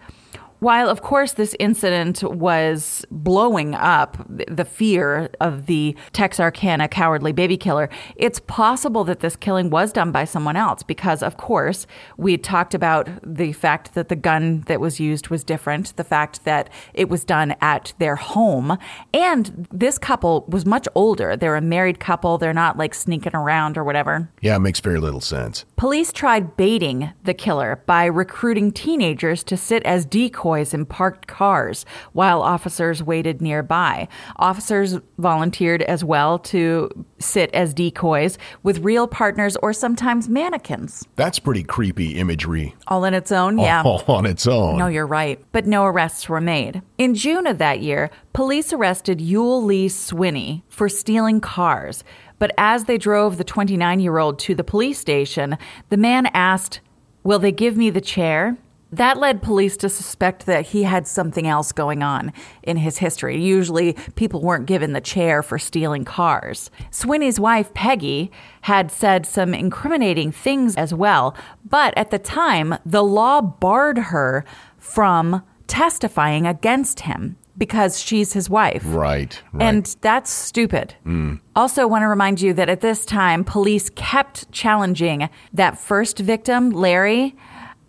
While, 0.59 0.89
of 0.89 1.01
course, 1.01 1.33
this 1.33 1.55
incident 1.59 2.23
was 2.23 3.05
blowing 3.11 3.75
up 3.75 4.17
the 4.27 4.63
fear 4.63 5.29
of 5.41 5.65
the 5.65 5.95
Texarkana 6.13 6.87
cowardly 6.87 7.33
baby 7.33 7.57
killer, 7.57 7.89
it's 8.15 8.39
possible 8.39 9.03
that 9.03 9.19
this 9.19 9.35
killing 9.35 9.69
was 9.69 9.91
done 9.91 10.11
by 10.11 10.23
someone 10.23 10.55
else 10.55 10.81
because, 10.81 11.21
of 11.21 11.35
course, 11.35 11.85
we 12.17 12.37
talked 12.37 12.73
about 12.73 13.09
the 13.21 13.51
fact 13.51 13.95
that 13.95 14.07
the 14.07 14.15
gun 14.15 14.61
that 14.67 14.79
was 14.79 14.99
used 14.99 15.27
was 15.27 15.43
different, 15.43 15.95
the 15.97 16.03
fact 16.05 16.45
that 16.45 16.69
it 16.93 17.09
was 17.09 17.25
done 17.25 17.55
at 17.59 17.93
their 17.99 18.15
home, 18.15 18.77
and 19.13 19.67
this 19.71 19.97
couple 19.97 20.45
was 20.47 20.65
much 20.65 20.87
older. 20.95 21.35
They're 21.35 21.57
a 21.57 21.61
married 21.61 21.99
couple, 21.99 22.37
they're 22.37 22.53
not 22.53 22.77
like 22.77 22.93
sneaking 22.93 23.35
around 23.35 23.77
or 23.77 23.83
whatever. 23.83 24.31
Yeah, 24.41 24.55
it 24.55 24.59
makes 24.59 24.79
very 24.79 24.99
little 24.99 25.21
sense. 25.21 25.65
Police 25.75 26.13
tried 26.13 26.55
baiting 26.55 27.11
the 27.23 27.33
killer 27.33 27.83
by 27.85 28.05
recruiting 28.05 28.71
teenagers 28.71 29.43
to 29.43 29.57
sit 29.57 29.83
as 29.83 30.05
decoys 30.05 30.44
in 30.45 30.85
parked 30.85 31.27
cars 31.27 31.85
while 32.13 32.41
officers 32.41 33.01
waited 33.01 33.41
nearby. 33.41 34.07
Officers 34.35 34.99
volunteered 35.17 35.81
as 35.81 36.03
well 36.03 36.37
to 36.39 36.89
sit 37.19 37.53
as 37.53 37.73
decoys 37.73 38.37
with 38.61 38.79
real 38.79 39.07
partners 39.07 39.57
or 39.63 39.73
sometimes 39.73 40.29
mannequins. 40.29 41.07
That's 41.15 41.39
pretty 41.39 41.63
creepy 41.63 42.17
imagery 42.17 42.75
All 42.87 43.03
in 43.05 43.13
its 43.13 43.31
own, 43.31 43.57
yeah. 43.57 43.81
all 43.83 44.03
on 44.07 44.25
its 44.25 44.45
own. 44.45 44.77
No, 44.77 44.87
you're 44.87 45.07
right. 45.07 45.43
But 45.51 45.65
no 45.65 45.85
arrests 45.85 46.29
were 46.29 46.41
made. 46.41 46.81
In 46.97 47.15
June 47.15 47.47
of 47.47 47.57
that 47.57 47.79
year, 47.79 48.11
police 48.33 48.71
arrested 48.71 49.19
Youell 49.19 49.63
Lee 49.63 49.87
Swinney 49.87 50.61
for 50.69 50.87
stealing 50.87 51.41
cars. 51.41 52.03
But 52.37 52.51
as 52.57 52.83
they 52.83 52.97
drove 52.97 53.37
the 53.37 53.43
29 53.43 53.99
year 53.99 54.17
old 54.17 54.39
to 54.39 54.53
the 54.55 54.63
police 54.63 54.99
station, 54.99 55.57
the 55.89 55.97
man 55.97 56.27
asked, 56.27 56.81
Will 57.23 57.39
they 57.39 57.51
give 57.51 57.75
me 57.75 57.89
the 57.89 58.01
chair? 58.01 58.57
That 58.91 59.17
led 59.17 59.41
police 59.41 59.75
to 59.77 59.89
suspect 59.89 60.45
that 60.45 60.67
he 60.67 60.83
had 60.83 61.07
something 61.07 61.47
else 61.47 61.71
going 61.71 62.03
on 62.03 62.31
in 62.63 62.77
his 62.77 62.99
history. 62.99 63.41
Usually, 63.41 63.93
people 64.15 64.41
weren't 64.41 64.67
given 64.67 64.93
the 64.93 65.01
chair 65.01 65.43
for 65.43 65.59
stealing 65.59 66.05
cars. 66.05 66.69
Swinney's 66.91 67.39
wife, 67.39 67.73
Peggy, 67.73 68.31
had 68.61 68.91
said 68.91 69.25
some 69.25 69.53
incriminating 69.53 70.31
things 70.31 70.75
as 70.75 70.93
well, 70.93 71.35
but 71.67 71.97
at 71.97 72.11
the 72.11 72.19
time, 72.19 72.75
the 72.85 73.03
law 73.03 73.41
barred 73.41 73.97
her 73.97 74.45
from 74.77 75.43
testifying 75.67 76.45
against 76.45 77.01
him 77.01 77.37
because 77.57 77.99
she's 77.99 78.33
his 78.33 78.49
wife. 78.49 78.83
Right, 78.85 79.41
right. 79.51 79.63
And 79.63 79.95
that's 80.01 80.29
stupid. 80.29 80.95
Hmm. 81.03 81.35
Also, 81.55 81.87
want 81.87 82.03
to 82.03 82.07
remind 82.07 82.41
you 82.41 82.53
that 82.53 82.69
at 82.69 82.81
this 82.81 83.05
time, 83.05 83.43
police 83.43 83.89
kept 83.89 84.51
challenging 84.51 85.29
that 85.53 85.79
first 85.79 86.19
victim, 86.19 86.69
Larey, 86.69 87.35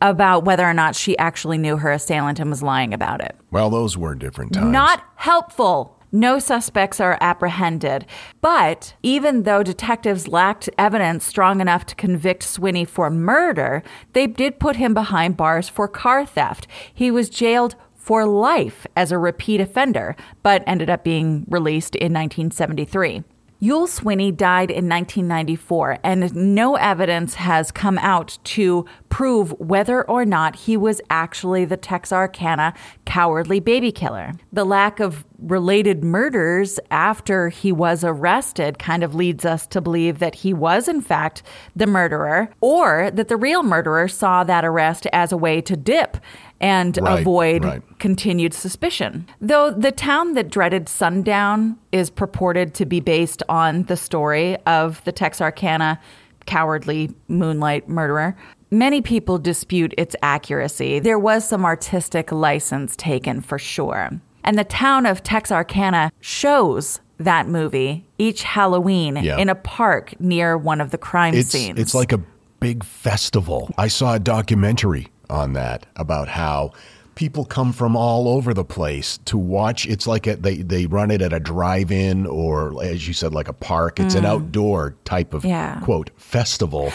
about 0.01 0.45
whether 0.45 0.65
or 0.65 0.75
not 0.75 0.95
she 0.95 1.17
actually 1.19 1.59
knew 1.59 1.77
her 1.79 1.91
assailant 1.91 2.39
and 2.39 2.51
was 2.51 2.63
lying 2.63 2.93
about 2.93 3.21
it. 3.21 3.35
well, 3.51 3.71
those 3.71 3.97
were 3.97 4.15
different 4.15 4.53
times. 4.53 4.73
Not 4.73 5.03
helpful. 5.17 5.97
No 6.13 6.39
suspects 6.39 7.01
are 7.01 7.19
apprehended. 7.21 8.07
But 8.41 8.95
even 9.03 9.43
though 9.43 9.63
detectives 9.63 10.29
lacked 10.29 10.71
evidence 10.79 11.25
strong 11.25 11.61
enough 11.61 11.85
to 11.87 11.95
convict 11.95 12.43
Swinney 12.43 12.87
for 12.89 13.11
murder, 13.11 13.83
they 14.13 14.27
did 14.27 14.61
put 14.61 14.77
him 14.77 14.95
behind 14.95 15.37
bars 15.37 15.69
for 15.69 15.89
car 15.89 16.25
theft. 16.25 16.67
He 16.95 17.11
was 17.11 17.29
jailed 17.29 17.75
for 17.95 18.25
life 18.25 18.87
as 18.97 19.11
a 19.11 19.19
repeat 19.19 19.61
offender, 19.61 20.15
but 20.43 20.63
ended 20.67 20.89
up 20.89 21.03
being 21.03 21.45
released 21.49 21.97
in 21.97 22.13
1973. 22.13 23.25
Youell 23.61 23.89
Swinney 23.89 24.37
died 24.37 24.71
in 24.71 24.87
1994, 24.89 25.99
and 26.05 26.35
no 26.37 26.77
evidence 26.77 27.35
has 27.35 27.73
come 27.73 27.97
out 27.99 28.39
to 28.45 28.85
prove 29.17 29.53
whether 29.53 30.03
or 30.11 30.27
not 30.27 30.55
he 30.55 30.77
was 30.77 31.01
actually 31.09 31.65
the 31.65 31.77
Texarkana 31.79 32.75
cowardly 33.07 33.59
baby 33.59 33.91
killer. 33.91 34.33
The 34.53 34.67
lack 34.67 35.01
of 35.01 35.25
related 35.39 36.05
murders 36.05 36.79
after 36.91 37.49
he 37.49 37.73
was 37.73 38.05
arrested 38.05 38.79
kind 38.79 39.03
of 39.03 39.15
leads 39.15 39.47
us 39.47 39.67
to 39.69 39.81
believe 39.81 40.19
that 40.19 40.35
he 40.35 40.53
was, 40.53 40.87
in 40.87 41.01
fact, 41.01 41.43
the 41.75 41.87
murderer, 41.87 42.51
or 42.61 43.11
that 43.11 43.29
the 43.29 43.39
real 43.39 43.63
murderer 43.63 44.07
saw 44.07 44.45
that 44.45 44.67
arrest 44.67 45.07
as 45.15 45.33
a 45.33 45.37
way 45.39 45.63
to 45.63 45.79
dip 45.79 46.19
and 46.61 46.99
Right, 47.01 47.21
avoid 47.21 47.65
right. 47.65 47.83
continued 47.99 48.53
suspicion. 48.53 49.27
Though 49.41 49.71
the 49.71 49.93
town 49.93 50.35
that 50.35 50.51
dreaded 50.51 50.91
sundown 50.91 51.79
is 51.91 52.11
purported 52.11 52.75
to 52.75 52.85
be 52.85 53.01
based 53.01 53.43
on 53.49 53.85
the 53.85 53.97
story 53.97 54.59
of 54.67 55.03
the 55.05 55.13
Texarkana 55.13 56.01
cowardly 56.47 57.11
moonlight 57.29 57.89
murderer, 57.89 58.37
many 58.71 59.03
people 59.03 59.39
dispute 59.39 59.93
its 59.99 60.17
accuracy. 60.23 60.99
There 61.01 61.19
was 61.19 61.47
some 61.47 61.65
artistic 61.65 62.33
license 62.33 62.97
taken 62.97 63.41
for 63.41 63.59
sure. 63.59 64.11
And 64.45 64.59
the 64.59 64.65
town 64.65 65.07
of 65.07 65.23
Texarkana 65.23 66.13
shows 66.21 67.01
that 67.19 67.49
movie 67.49 68.07
each 68.19 68.43
Halloween 68.43 69.17
Yeah. 69.17 69.39
in 69.39 69.49
a 69.49 69.55
park 69.55 70.15
near 70.21 70.57
one 70.57 70.81
of 70.81 70.91
the 70.91 70.99
crime 70.99 71.35
it's 71.35 71.49
scenes. 71.51 71.79
it's 71.81 71.95
like 71.95 72.13
a 72.13 72.21
big 72.61 72.85
festival. 72.85 73.71
I 73.79 73.89
saw 73.89 74.15
a 74.15 74.19
documentary 74.19 75.09
on 75.29 75.55
that 75.55 75.87
about 75.97 76.29
how 76.29 76.73
people 77.17 77.45
come 77.45 77.73
from 77.73 77.97
all 77.97 78.29
over 78.29 78.55
the 78.55 78.65
place 78.65 79.19
to 79.25 79.37
watch. 79.37 79.87
It's 79.89 80.07
like 80.07 80.29
a, 80.29 80.37
they 80.37 80.59
they 80.59 80.87
run 80.87 81.11
it 81.11 81.21
at 81.23 81.33
a 81.33 81.41
drive-in 81.41 82.27
or, 82.27 82.81
as 82.85 83.09
you 83.09 83.15
said, 83.15 83.35
like 83.35 83.49
a 83.49 83.53
park. 83.53 83.99
It's 83.99 84.15
an 84.15 84.25
outdoor 84.25 84.95
type 85.05 85.35
of 85.35 85.43
Mm. 85.43 85.49
Yeah. 85.49 85.81
quote 85.81 86.11
festival. 86.17 86.93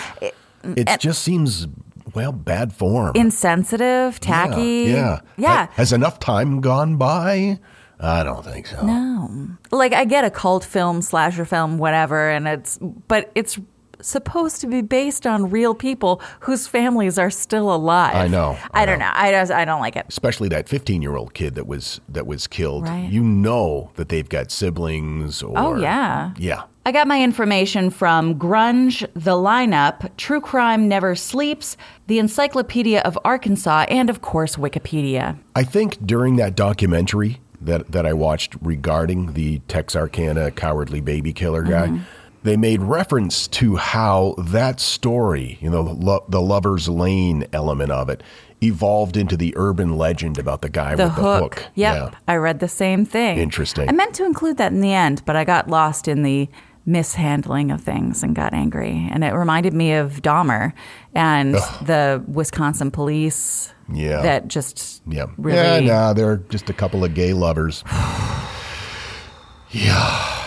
It, 0.64 0.88
just 1.00 1.22
seems 1.24 1.68
well 2.14 2.32
bad 2.32 2.72
form. 2.72 3.12
insensitive, 3.16 4.20
tacky. 4.20 4.86
Yeah, 4.88 5.20
Yeah. 5.38 5.66
Ha- 5.66 5.72
Has 5.74 5.91
enough 5.91 6.20
time 6.20 6.62
gone 6.62 6.95
by? 6.98 7.60
I 8.00 8.24
don't 8.24 8.43
think 8.43 8.66
so. 8.68 8.84
No. 8.86 9.30
Like 9.72 9.93
I 9.93 10.06
get 10.06 10.24
a 10.26 10.30
cult 10.32 10.64
film, 10.66 11.02
slasher 11.04 11.45
film, 11.45 11.78
whatever, 11.78 12.30
and 12.32 12.48
it's 12.48 12.80
but 13.08 13.32
it's 13.36 13.60
supposed 14.02 14.62
to 14.62 14.68
be 14.68 14.82
based 14.82 15.26
on 15.28 15.49
real 15.49 15.74
people 15.76 16.22
whose 16.41 16.68
families 16.68 17.18
are 17.18 17.30
still 17.30 17.74
alive. 17.74 18.16
I 18.16 18.28
know, 18.28 18.58
I, 18.74 18.84
I 18.84 18.86
don't 18.86 18.99
know. 18.99 19.06
know. 19.06 19.12
I 19.14 19.32
just 19.32 19.52
I 19.52 19.66
don't 19.66 19.82
like 19.82 19.95
it. 19.95 20.06
especially 20.10 20.49
that 20.49 20.68
15 20.70 21.02
year 21.02 21.16
old 21.16 21.34
kid 21.34 21.56
that 21.56 21.68
was 21.68 22.02
that 22.10 22.26
was 22.28 22.47
killed 22.47 22.88
Right. 22.88 23.10
you 23.10 23.24
know 23.24 23.91
that 23.95 24.10
they've 24.10 24.28
got 24.28 24.52
siblings 24.52 25.43
or 25.43 25.58
Oh, 25.58 25.76
yeah. 25.76 26.34
yeah 26.38 26.64
I 26.84 26.91
got 26.91 27.08
my 27.08 27.22
information 27.24 27.91
from 27.91 28.39
Grunge, 28.39 29.02
The 29.14 29.34
Lineup, 29.34 30.10
True 30.18 30.41
Crime 30.41 30.88
Never 30.88 31.14
Sleeps, 31.14 31.78
the 32.08 32.18
Encyclopedia 32.18 33.02
of 33.02 33.20
Arkansas, 33.24 33.86
and 33.88 34.10
of 34.10 34.22
course, 34.22 34.56
Wikipedia. 34.56 35.38
i 35.56 35.64
think 35.64 36.04
during 36.06 36.38
that 36.38 36.56
documentary 36.56 37.39
that 37.62 37.91
that 37.91 38.06
i 38.08 38.14
watched 38.14 38.56
regarding 38.62 39.34
the 39.34 39.60
texarkana 39.68 40.49
cowardly 40.52 41.02
baby 41.02 41.32
killer 41.34 41.62
guy 41.62 41.88
Mm-hmm. 41.88 42.04
They 42.44 42.58
made 42.58 42.82
reference 42.82 43.48
to 43.48 43.76
how 43.76 44.36
that 44.38 44.80
story 44.80 45.58
you 45.62 45.70
know 45.70 45.84
the, 45.84 45.94
lo- 45.94 46.26
the 46.30 46.42
lover's 46.42 46.88
lane 46.89 47.46
element 47.54 47.92
of 47.92 48.10
it 48.10 48.22
evolved 48.64 49.18
into 49.18 49.36
the 49.38 49.54
urban 49.58 49.98
legend 49.98 50.38
about 50.38 50.62
the 50.62 50.70
guy 50.70 50.96
The 50.96 51.06
with 51.06 51.16
the 51.16 51.22
hook. 51.22 51.56
hook 51.60 51.66
Yep. 51.76 51.96
yeah 51.96 52.18
I 52.28 52.36
read 52.36 52.60
the 52.60 52.68
same 52.68 53.06
thing. 53.06 53.39
Interesting. 53.39 53.89
I 53.89 53.92
meant 53.92 54.14
to 54.16 54.26
include 54.26 54.58
that 54.58 54.72
in 54.72 54.82
the 54.82 54.94
end, 54.94 55.24
but 55.26 55.36
I 55.36 55.44
got 55.44 55.68
lost 55.68 56.08
in 56.08 56.22
the 56.22 56.48
mishandling 56.86 57.72
of 57.72 57.82
things 57.82 58.22
and 58.24 58.36
got 58.36 58.54
angry. 58.54 59.08
And 59.12 59.24
it 59.24 59.34
reminded 59.34 59.74
me 59.74 59.94
of 59.94 60.22
Dahmer 60.22 60.74
and 61.16 61.56
the 61.56 62.24
Wisconsin 62.28 62.92
police 62.92 63.74
Yeah. 63.92 64.22
that 64.22 64.48
just 64.48 65.02
yeah 65.08 65.26
really. 65.38 65.58
yeah 65.88 65.94
nah, 65.94 66.14
they're 66.14 66.38
just 66.50 66.70
a 66.70 66.74
couple 66.74 67.04
of 67.04 67.16
gay 67.16 67.34
lovers 67.34 67.84
yeah 69.72 70.41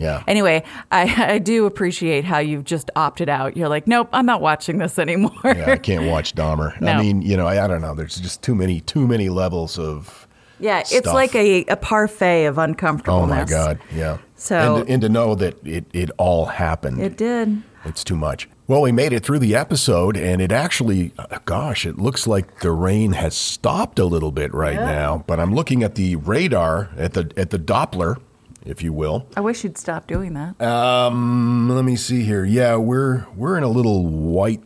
yeah 0.00 0.24
Anyway, 0.26 0.64
I, 0.90 1.02
I 1.34 1.38
do 1.38 1.66
appreciate 1.66 2.24
how 2.24 2.38
you've 2.38 2.64
just 2.64 2.90
opted 2.96 3.28
out. 3.28 3.56
You're 3.56 3.68
like, 3.68 3.86
nope, 3.86 4.08
I'm 4.12 4.26
not 4.26 4.40
watching 4.40 4.78
this 4.78 4.98
anymore. 4.98 5.30
Yeah, 5.44 5.70
I 5.72 5.76
can't 5.76 6.06
watch 6.06 6.34
Dahmer. 6.34 6.78
No. 6.80 6.92
I 6.92 7.00
mean, 7.02 7.22
you 7.22 7.36
know, 7.36 7.46
I, 7.46 7.64
I 7.64 7.66
don't 7.68 7.80
know. 7.82 7.94
There's 7.94 8.16
just 8.18 8.42
too 8.42 8.54
many, 8.54 8.80
too 8.80 9.06
many 9.06 9.28
levels 9.28 9.78
of. 9.78 10.26
Yeah, 10.58 10.80
it's 10.80 10.94
stuff. 10.94 11.14
like 11.14 11.34
a, 11.34 11.64
a 11.66 11.76
parfait 11.76 12.44
of 12.46 12.58
uncomfortableness. 12.58 13.32
Oh 13.32 13.40
my 13.40 13.44
God! 13.74 13.78
Yeah. 13.94 14.18
So- 14.36 14.76
and, 14.76 14.86
to- 14.86 14.92
and 14.92 15.02
to 15.02 15.08
know 15.08 15.34
that 15.36 15.56
it, 15.66 15.84
it 15.92 16.10
all 16.18 16.46
happened, 16.46 17.00
It 17.00 17.16
did. 17.16 17.62
it's 17.86 18.04
too 18.04 18.16
much. 18.16 18.46
Well, 18.66 18.82
we 18.82 18.92
made 18.92 19.12
it 19.12 19.24
through 19.24 19.40
the 19.40 19.56
episode, 19.56 20.16
and 20.16 20.40
it 20.40 20.52
actually, 20.52 21.12
uh, 21.18 21.38
gosh, 21.44 21.84
it 21.86 21.98
looks 21.98 22.26
like 22.28 22.60
the 22.60 22.70
rain 22.70 23.12
has 23.14 23.34
stopped 23.36 23.98
a 23.98 24.04
little 24.04 24.30
bit 24.32 24.52
right 24.54 24.76
now. 24.76 25.24
But 25.26 25.40
I'm 25.40 25.54
looking 25.54 25.82
at 25.82 25.94
the 25.96 26.14
radar 26.16 26.90
at 26.96 27.14
the 27.14 27.32
at 27.36 27.50
the 27.50 27.58
Doppler, 27.58 28.18
if 28.64 28.82
you 28.82 28.92
will. 28.92 29.26
I 29.36 29.40
wish 29.40 29.64
you'd 29.64 29.78
stop 29.78 30.06
doing 30.06 30.34
that. 30.34 30.60
Um, 30.60 31.68
let 31.68 31.84
me 31.84 31.96
see 31.96 32.22
here. 32.22 32.44
Yeah, 32.44 32.76
we're 32.76 33.26
we're 33.36 33.56
in 33.56 33.62
a 33.62 33.68
little 33.68 34.06
white 34.06 34.62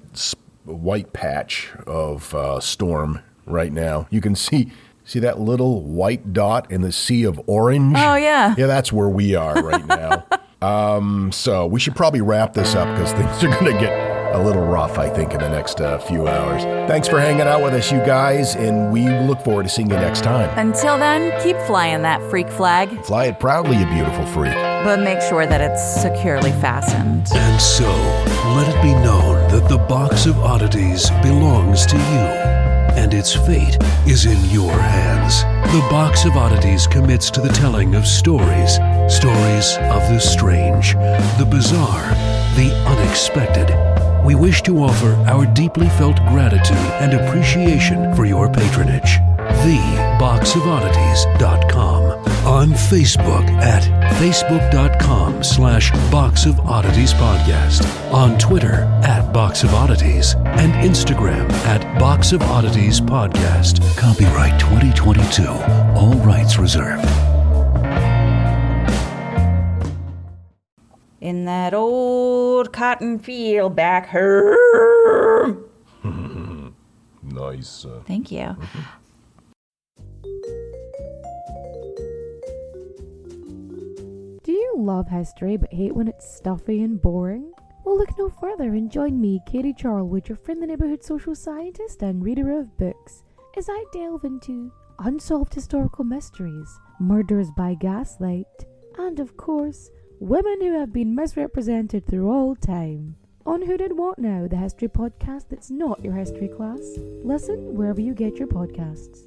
white 0.65 1.13
patch 1.13 1.73
of 1.87 2.35
uh, 2.35 2.61
storm 2.61 3.21
right 3.47 3.73
now. 3.73 4.07
You 4.11 4.21
can 4.21 4.35
see 4.35 4.73
see 5.05 5.19
that 5.21 5.39
little 5.39 5.83
white 5.83 6.33
dot 6.33 6.71
in 6.71 6.81
the 6.83 6.93
sea 6.93 7.25
of 7.25 7.41
orange. 7.47 7.97
Oh, 7.97 8.15
yeah. 8.17 8.55
yeah. 8.57 8.67
That's 8.67 8.93
where 8.93 9.09
we 9.09 9.35
are 9.35 9.63
right 9.63 9.87
now. 9.87 10.27
um, 10.67 11.31
so 11.31 11.67
we 11.67 11.79
should 11.79 11.95
probably 11.95 12.23
wrap 12.23 12.55
this 12.55 12.75
up 12.75 12.89
because 12.97 13.13
things 13.13 13.45
are 13.45 13.61
going 13.61 13.75
to 13.75 13.81
get 13.81 14.04
a 14.35 14.43
little 14.43 14.65
rough. 14.65 14.99
I 14.99 15.09
think 15.09 15.33
in 15.33 15.41
the 15.41 15.49
next 15.49 15.81
uh, 15.81 15.99
few 15.99 16.27
hours. 16.29 16.63
Thanks 16.91 17.09
for 17.09 17.21
hanging 17.21 17.43
out 17.47 17.63
with 17.63 17.73
us, 17.75 17.91
you 17.93 17.99
guys, 17.99 18.55
and 18.57 18.93
we 18.93 19.09
look 19.09 19.41
forward 19.43 19.63
to 19.65 19.69
seeing 19.69 19.89
you 19.89 19.97
next 19.97 20.23
time. 20.23 20.51
Until 20.59 20.99
then, 20.99 21.33
keep 21.43 21.57
flying 21.67 22.03
that 22.03 22.21
freak 22.31 22.49
flag, 22.51 22.89
Fly 23.05 23.27
it 23.27 23.39
proudly, 23.41 23.77
you 23.79 23.87
beautiful 23.87 24.27
freak. 24.27 24.53
but 24.85 25.01
make 25.01 25.21
sure 25.23 25.47
that 25.47 25.61
it's 25.61 25.83
securely 26.03 26.51
fastened. 26.53 27.29
And 27.35 27.61
so, 27.61 27.89
let 28.57 28.69
it 28.69 28.83
be 28.83 28.93
known 29.05 29.35
that 29.51 29.69
the 29.69 29.79
box 29.79 30.27
of 30.27 30.39
oddities 30.41 31.11
belongs 31.23 31.87
to 31.87 31.97
you, 31.97 32.27
and 33.01 33.15
its 33.15 33.35
fate 33.35 33.79
is 34.07 34.27
in 34.27 34.39
your 34.51 34.73
hands. 34.73 35.43
The 35.73 35.81
box 35.91 36.25
of 36.25 36.37
oddities 36.37 36.87
commits 36.87 37.31
to 37.33 37.41
the 37.41 37.49
telling 37.49 37.95
of 37.95 38.07
stories 38.07 38.75
stories 39.09 39.77
of 39.93 40.01
the 40.09 40.19
strange, 40.19 40.95
the 41.39 41.47
bizarre, 41.49 42.09
the 42.57 42.73
unexpected. 42.87 43.69
We 44.25 44.35
wish 44.35 44.63
to 44.63 44.79
offer 44.79 45.13
our 45.29 45.45
deeply 45.47 45.89
felt 45.91 46.17
gratitude 46.29 46.77
and 47.01 47.13
appreciation 47.13 48.15
for 48.15 48.25
your 48.25 48.49
patronage. 48.51 49.19
TheBoxOfOddities.com. 49.65 52.03
On 52.47 52.69
Facebook 52.69 53.49
at 53.63 53.83
facebook.com 54.21 55.43
slash 55.43 55.91
Box 56.11 56.45
of 56.47 56.61
Oddities 56.61 57.15
Podcast. 57.15 57.85
On 58.13 58.37
Twitter 58.39 58.83
at 59.03 59.33
Box 59.33 59.63
of 59.63 59.73
Oddities. 59.75 60.35
And 60.35 60.73
Instagram 60.89 61.51
at 61.67 61.99
Box 61.99 62.33
of 62.33 62.43
Oddities 62.43 63.01
Podcast. 63.01 63.81
Copyright 63.99 64.59
2022. 64.61 65.47
All 65.99 66.15
rights 66.17 66.59
reserved. 66.59 67.34
In 71.25 71.47
that 71.47 71.73
old 71.73 72.71
cotton 72.71 73.19
field 73.19 73.75
back 73.75 74.11
here. 74.11 74.59
Nice. 77.23 77.87
Uh, 77.87 78.01
Thank 78.07 78.31
you. 78.31 78.57
Do 84.43 84.53
you 84.53 84.75
love 84.77 85.09
history 85.09 85.57
but 85.57 85.73
hate 85.73 85.95
when 85.95 86.09
it's 86.09 86.31
stuffy 86.31 86.83
and 86.83 87.01
boring? 87.01 87.51
Well, 87.85 87.97
look 87.97 88.17
no 88.19 88.29
further 88.29 88.75
and 88.75 88.91
join 88.91 89.19
me, 89.19 89.41
Katie 89.47 89.73
Charlwood, 89.73 90.29
your 90.29 90.37
friendly 90.37 90.67
neighborhood 90.67 91.03
social 91.03 91.35
scientist 91.35 92.03
and 92.03 92.23
reader 92.23 92.53
of 92.53 92.77
books, 92.77 93.25
as 93.57 93.69
I 93.71 93.83
delve 93.95 94.25
into 94.25 94.71
unsolved 94.99 95.55
historical 95.55 96.05
mysteries, 96.05 96.79
murders 97.01 97.51
by 97.57 97.75
gaslight, 97.75 98.47
and 98.99 99.19
of 99.19 99.37
course, 99.39 99.91
women 100.21 100.61
who 100.61 100.79
have 100.79 100.93
been 100.93 101.15
misrepresented 101.15 102.07
through 102.07 102.31
all 102.31 102.55
time. 102.55 103.17
On 103.47 103.61
Who 103.63 103.77
Did 103.77 103.99
What 103.99 104.19
Now, 104.19 104.47
the 104.49 104.57
history 104.57 104.89
podcast 104.89 105.49
that's 105.51 105.71
not 105.71 106.03
your 106.03 106.15
history 106.15 106.49
class. 106.49 106.81
Listen 107.23 107.75
wherever 107.75 108.01
you 108.01 108.15
get 108.15 108.37
your 108.37 108.49
podcasts. 108.49 109.27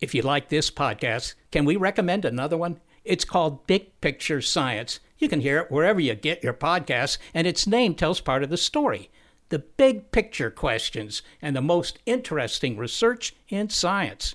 If 0.00 0.14
you 0.14 0.22
like 0.22 0.48
this 0.48 0.70
podcast, 0.70 1.34
can 1.50 1.64
we 1.64 1.76
recommend 1.76 2.24
another 2.24 2.56
one? 2.56 2.80
It's 3.04 3.24
called 3.24 3.66
Big 3.66 3.98
Picture 4.00 4.42
Science. 4.42 5.00
You 5.18 5.28
can 5.28 5.40
hear 5.40 5.58
it 5.58 5.70
wherever 5.70 6.00
you 6.00 6.14
get 6.14 6.44
your 6.44 6.52
podcasts, 6.52 7.16
and 7.32 7.46
its 7.46 7.66
name 7.66 7.94
tells 7.94 8.20
part 8.20 8.42
of 8.42 8.50
the 8.50 8.56
story 8.56 9.10
the 9.50 9.58
big 9.58 10.10
picture 10.12 10.50
questions 10.50 11.22
and 11.42 11.56
the 11.56 11.60
most 11.60 11.98
interesting 12.06 12.76
research 12.76 13.34
in 13.48 13.68
science. 13.68 14.34